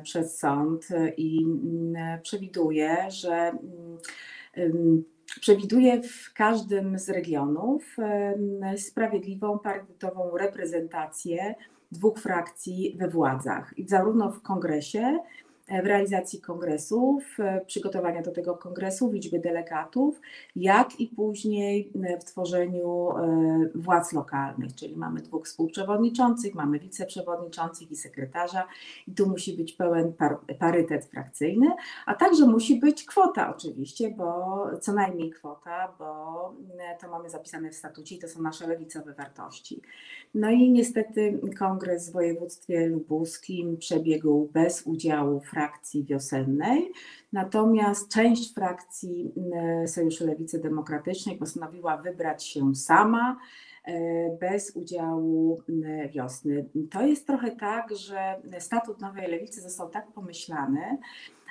przez 0.02 0.38
sąd 0.38 0.88
i 1.16 1.46
przewiduje, 2.22 2.96
że 3.10 3.52
przewiduje 5.40 6.02
w 6.02 6.32
każdym 6.34 6.98
z 6.98 7.08
regionów 7.08 7.96
sprawiedliwą, 8.76 9.58
parytetową 9.58 10.36
reprezentację 10.36 11.54
dwóch 11.92 12.18
frakcji 12.18 12.96
we 12.98 13.08
władzach. 13.08 13.74
Zarówno 13.86 14.30
w 14.30 14.42
kongresie, 14.42 15.18
w 15.68 15.86
realizacji 15.86 16.40
kongresów, 16.40 17.24
e, 17.38 17.60
przygotowania 17.66 18.22
do 18.22 18.30
tego 18.30 18.56
kongresu, 18.56 19.12
liczby 19.12 19.38
delegatów, 19.38 20.20
jak 20.56 21.00
i 21.00 21.06
później 21.06 21.92
e, 22.04 22.18
w 22.20 22.24
tworzeniu 22.24 23.10
e, 23.10 23.68
władz 23.74 24.12
lokalnych, 24.12 24.74
czyli 24.74 24.96
mamy 24.96 25.20
dwóch 25.20 25.46
współprzewodniczących, 25.46 26.54
mamy 26.54 26.78
wiceprzewodniczących 26.78 27.90
i 27.90 27.96
sekretarza 27.96 28.66
i 29.08 29.12
tu 29.12 29.28
musi 29.28 29.56
być 29.56 29.72
pełen 29.72 30.12
par, 30.12 30.38
parytet 30.58 31.04
frakcyjny, 31.04 31.66
a 32.06 32.14
także 32.14 32.46
musi 32.46 32.80
być 32.80 33.04
kwota 33.04 33.54
oczywiście, 33.56 34.10
bo 34.10 34.66
co 34.80 34.92
najmniej 34.92 35.30
kwota, 35.30 35.94
bo 35.98 36.54
to 37.00 37.10
mamy 37.10 37.30
zapisane 37.30 37.70
w 37.70 37.74
statucie 37.74 38.16
i 38.16 38.18
to 38.18 38.28
są 38.28 38.42
nasze 38.42 38.66
lewicowe 38.66 39.14
wartości. 39.14 39.80
No 40.34 40.50
i 40.50 40.70
niestety 40.70 41.40
kongres 41.58 42.10
w 42.10 42.12
województwie 42.12 42.86
lubuskim 42.86 43.76
przebiegł 43.76 44.48
bez 44.52 44.82
udziału 44.86 45.40
frakcji 45.54 46.04
wiosennej, 46.04 46.92
natomiast 47.32 48.12
część 48.12 48.54
frakcji 48.54 49.32
mm, 49.36 49.88
Sojuszu 49.88 50.26
Lewicy 50.26 50.58
Demokratycznej 50.58 51.36
postanowiła 51.36 51.96
wybrać 51.96 52.44
się 52.44 52.74
sama 52.74 53.36
e, 53.84 54.36
bez 54.40 54.76
udziału 54.76 55.62
mm, 55.68 56.08
wiosny. 56.08 56.68
To 56.90 57.06
jest 57.06 57.26
trochę 57.26 57.56
tak, 57.56 57.96
że 57.96 58.42
statut 58.58 59.00
Nowej 59.00 59.30
Lewicy 59.30 59.60
został 59.60 59.90
tak 59.90 60.12
pomyślany, 60.12 60.98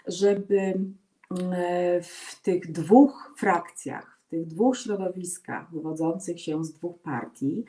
żeby 0.08 0.80
w 2.02 2.42
tych 2.42 2.72
dwóch 2.72 3.34
frakcjach, 3.38 4.20
w 4.28 4.30
tych 4.30 4.46
dwóch 4.48 4.78
środowiskach 4.78 5.72
wywodzących 5.72 6.42
się 6.42 6.66
z 6.66 6.74
dwóch 6.74 7.00
partii, 7.02 7.66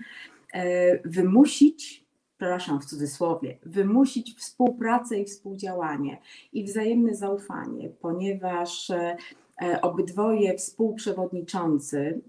e, 0.52 1.08
wymusić, 1.08 2.03
przepraszam 2.44 2.80
w 2.80 2.84
cudzysłowie, 2.84 3.58
wymusić 3.62 4.36
współpracę 4.36 5.18
i 5.18 5.24
współdziałanie 5.24 6.20
i 6.52 6.64
wzajemne 6.64 7.14
zaufanie, 7.14 7.88
ponieważ 8.00 8.90
e, 8.90 9.16
e, 9.62 9.80
obydwoje 9.80 10.56
współprzewodniczący 10.56 11.98
e, 11.98 12.20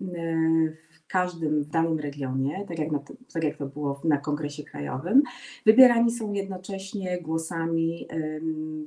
w 0.92 1.08
każdym 1.08 1.64
w 1.64 1.70
danym 1.70 2.00
regionie, 2.00 2.66
tak 2.68 2.80
jak, 2.80 2.92
na, 2.92 3.00
tak 3.34 3.44
jak 3.44 3.58
to 3.58 3.66
było 3.66 4.02
na 4.04 4.18
kongresie 4.18 4.64
krajowym, 4.64 5.24
wybierani 5.66 6.12
są 6.12 6.34
jednocześnie 6.34 7.22
głosami 7.22 8.08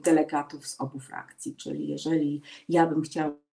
delegatów 0.05 0.67
z 0.67 0.81
obu 0.81 0.99
frakcji. 0.99 1.57
Czyli 1.57 1.89
jeżeli 1.89 2.43
ja 2.69 2.87
bym 2.87 3.03
chciała 3.03 3.48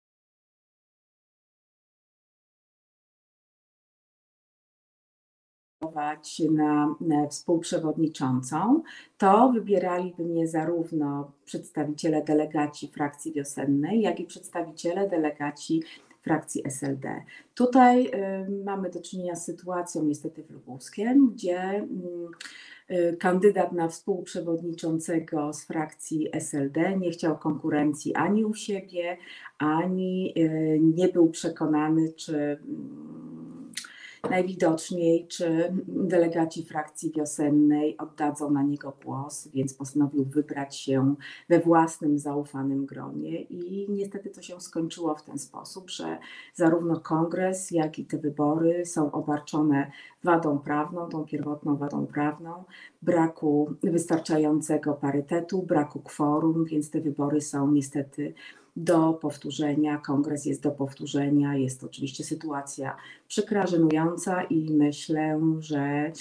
na, 6.52 7.28
współprzewodniczącą, 7.30 8.84
to 9.17 9.52
wybieraliby 9.54 10.24
mnie 10.24 10.48
zarówno 10.48 11.32
przedstawiciele 11.46 12.24
delegaci 12.24 12.88
frakcji 12.88 13.34
wiosennej, 13.34 14.02
jak 14.02 14.20
i 14.20 14.26
przedstawiciele 14.26 15.10
delegaci 15.10 15.84
frakcji 16.22 16.62
SLD. 16.65 17.22
Tutaj 17.56 18.06
y, 18.06 18.63
mamy 18.65 18.89
do 18.89 19.02
czynienia 19.02 19.36
z 19.36 19.46
sytuacją 19.46 20.04
niestety 20.04 20.44
w 20.44 20.52
Lubuskiem, 20.52 21.30
gdzie 21.34 21.88
y, 22.91 23.17
kandydat 23.17 23.72
na 23.72 23.88
współprzewodniczącego 23.88 25.54
z 25.54 25.65
frakcji 25.65 26.30
SLD 26.34 26.98
nie 26.98 27.12
chciał 27.12 27.38
konkurencji 27.38 28.15
ani 28.15 28.46
u 28.46 28.54
siebie, 28.54 29.17
ani 29.58 30.34
y, 30.38 30.80
nie 30.82 31.08
był 31.08 31.30
przekonany, 31.30 32.13
czy 32.13 32.58
najwidoczniej, 34.29 35.27
czy 35.27 35.73
delegaci 35.88 36.65
frakcji 36.65 37.12
wiosennej 37.12 37.97
oddadzą 37.97 38.51
na 38.51 38.63
niego 38.63 38.93
głos, 39.05 39.47
więc 39.47 39.73
postanowił 39.73 40.25
wybrać 40.25 40.75
się 40.77 41.15
we 41.49 41.60
własnym 41.60 42.19
zaufanym 42.19 42.86
gronie. 42.86 43.41
I 43.41 43.88
niestety 43.89 44.29
to 44.29 44.41
się 44.41 44.62
skończyło 44.62 45.15
w 45.15 45.23
ten 45.23 45.39
sposób, 45.39 45.89
że 45.89 46.17
zarówno 46.53 46.99
kongres, 46.99 47.71
jak 47.71 47.99
i 47.99 48.05
te 48.05 48.17
wybory 48.17 48.86
są 48.86 49.12
obarczone 49.12 49.91
wadą 50.23 50.60
prawną, 50.60 51.10
tą 51.10 51.25
pierwotną 51.25 51.77
wadą 51.77 52.07
prawną, 52.07 52.63
braku 53.01 53.73
wystarczającego 53.84 54.93
parytetu, 54.93 55.63
braku 55.63 55.99
kworum, 55.99 56.65
więc 56.65 56.89
te 56.89 57.01
wybory 57.01 57.41
są 57.41 57.71
niestety 57.71 58.34
do 58.75 59.13
powtórzenia. 59.13 59.97
Kongres 59.97 60.45
jest 60.45 60.62
do 60.62 60.71
powtórzenia. 60.71 61.55
Jest 61.55 61.84
oczywiście 61.84 62.23
sytuacja 62.23 62.97
przykra, 63.27 63.67
żenująca 63.67 64.43
i 64.43 64.71
myślę, 64.71 65.41
że, 65.60 66.12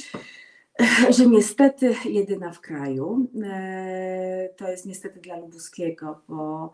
że 1.16 1.26
niestety 1.26 1.94
jedyna 2.04 2.52
w 2.52 2.60
kraju. 2.60 3.26
E, 3.42 4.48
To 4.56 4.70
jest 4.70 4.86
niestety 4.86 5.20
dla 5.20 5.36
Lubuskiego, 5.36 6.20
bo 6.28 6.72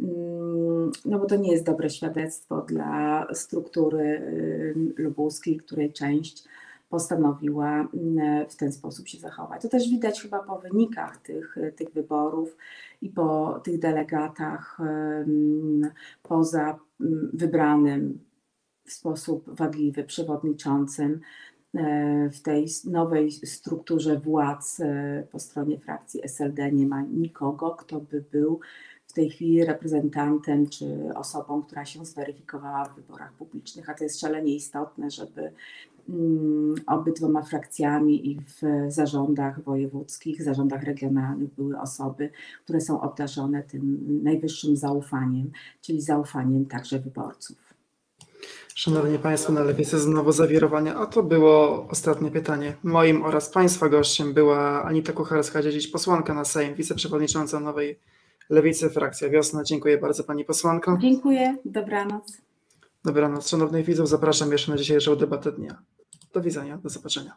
mm, 0.00 0.92
no 1.04 1.18
bo 1.18 1.26
to 1.26 1.36
nie 1.36 1.52
jest 1.52 1.64
dobre 1.64 1.90
świadectwo 1.90 2.60
dla 2.60 3.26
struktury 3.34 4.04
y, 4.04 4.74
lubuskiej, 4.96 5.56
której 5.56 5.92
część 5.92 6.44
postanowiła 6.88 7.88
mm, 7.94 8.48
w 8.48 8.56
ten 8.56 8.72
sposób 8.72 9.08
się 9.08 9.18
zachować. 9.18 9.62
To 9.62 9.68
też 9.68 9.90
widać 9.90 10.22
chyba 10.22 10.38
po 10.38 10.58
wynikach 10.58 11.16
tych, 11.16 11.56
tych 11.76 11.92
wyborów 11.92 12.56
i 13.02 13.10
po 13.10 13.60
tych 13.64 13.78
delegatach 13.78 14.78
em, 14.80 15.90
poza 16.22 16.78
mm, 17.00 17.30
wybranym 17.34 18.26
w 18.86 18.92
sposób 18.92 19.50
wadliwy 19.56 20.04
przewodniczącym 20.04 21.20
e, 21.74 22.30
w 22.30 22.42
tej 22.42 22.66
nowej 22.84 23.32
strukturze 23.32 24.20
władz 24.20 24.80
e, 24.80 25.26
po 25.32 25.38
stronie 25.38 25.78
frakcji 25.78 26.20
SLD 26.24 26.72
nie 26.72 26.86
ma 26.86 27.02
nikogo, 27.02 27.70
kto 27.70 28.00
by 28.00 28.24
był 28.32 28.60
w 29.06 29.12
tej 29.12 29.30
chwili 29.30 29.64
reprezentantem 29.64 30.68
czy 30.68 31.10
osobą, 31.14 31.62
która 31.62 31.84
się 31.84 32.04
zweryfikowała 32.04 32.84
w 32.84 32.96
wyborach 32.96 33.32
publicznych, 33.32 33.90
a 33.90 33.94
to 33.94 34.04
jest 34.04 34.20
szalenie 34.20 34.54
istotne, 34.54 35.10
żeby 35.10 35.40
mm, 35.40 35.52
obydwoma 36.86 37.42
frakcjami 37.42 38.30
i 38.30 38.40
w 38.40 38.62
zarządach 38.92 39.62
wojewódzkich, 39.62 40.42
zarządach 40.42 40.82
regionalnych 40.82 41.54
były 41.54 41.80
osoby, 41.80 42.30
które 42.64 42.80
są 42.80 43.00
obdarzone 43.00 43.62
tym 43.62 43.98
najwyższym 44.22 44.76
zaufaniem, 44.76 45.50
czyli 45.80 46.00
zaufaniem 46.00 46.66
także 46.66 46.98
wyborców. 46.98 47.56
Szanowni 48.74 49.18
Państwo, 49.18 49.52
na 49.52 49.62
lewicy 49.62 49.98
znowu 49.98 50.32
zawirowania, 50.32 50.94
a 50.94 51.06
to 51.06 51.22
było 51.22 51.86
ostatnie 51.88 52.30
pytanie. 52.30 52.76
Moim 52.82 53.22
oraz 53.22 53.50
Państwa 53.50 53.88
gościem 53.88 54.34
była 54.34 54.84
Anita 54.84 55.12
Kucharska-Dziedzic, 55.12 55.92
posłanka 55.92 56.34
na 56.34 56.44
Sejm, 56.44 56.74
wiceprzewodnicząca 56.74 57.60
Nowej 57.60 57.98
Lewicy, 58.50 58.90
frakcja 58.90 59.28
Wiosna. 59.28 59.64
Dziękuję 59.64 59.98
bardzo 59.98 60.24
Pani 60.24 60.44
posłanko. 60.44 60.98
Dziękuję, 61.00 61.56
dobranoc. 61.64 62.46
Dobranoc. 63.04 63.48
Szanownych 63.48 63.86
widzów, 63.86 64.08
zapraszam 64.08 64.52
jeszcze 64.52 64.72
na 64.72 64.78
dzisiejszą 64.78 65.16
debatę 65.16 65.52
dnia. 65.52 65.82
Do 66.36 66.42
widzenia, 66.42 66.78
do 66.78 66.88
zobaczenia. 66.88 67.32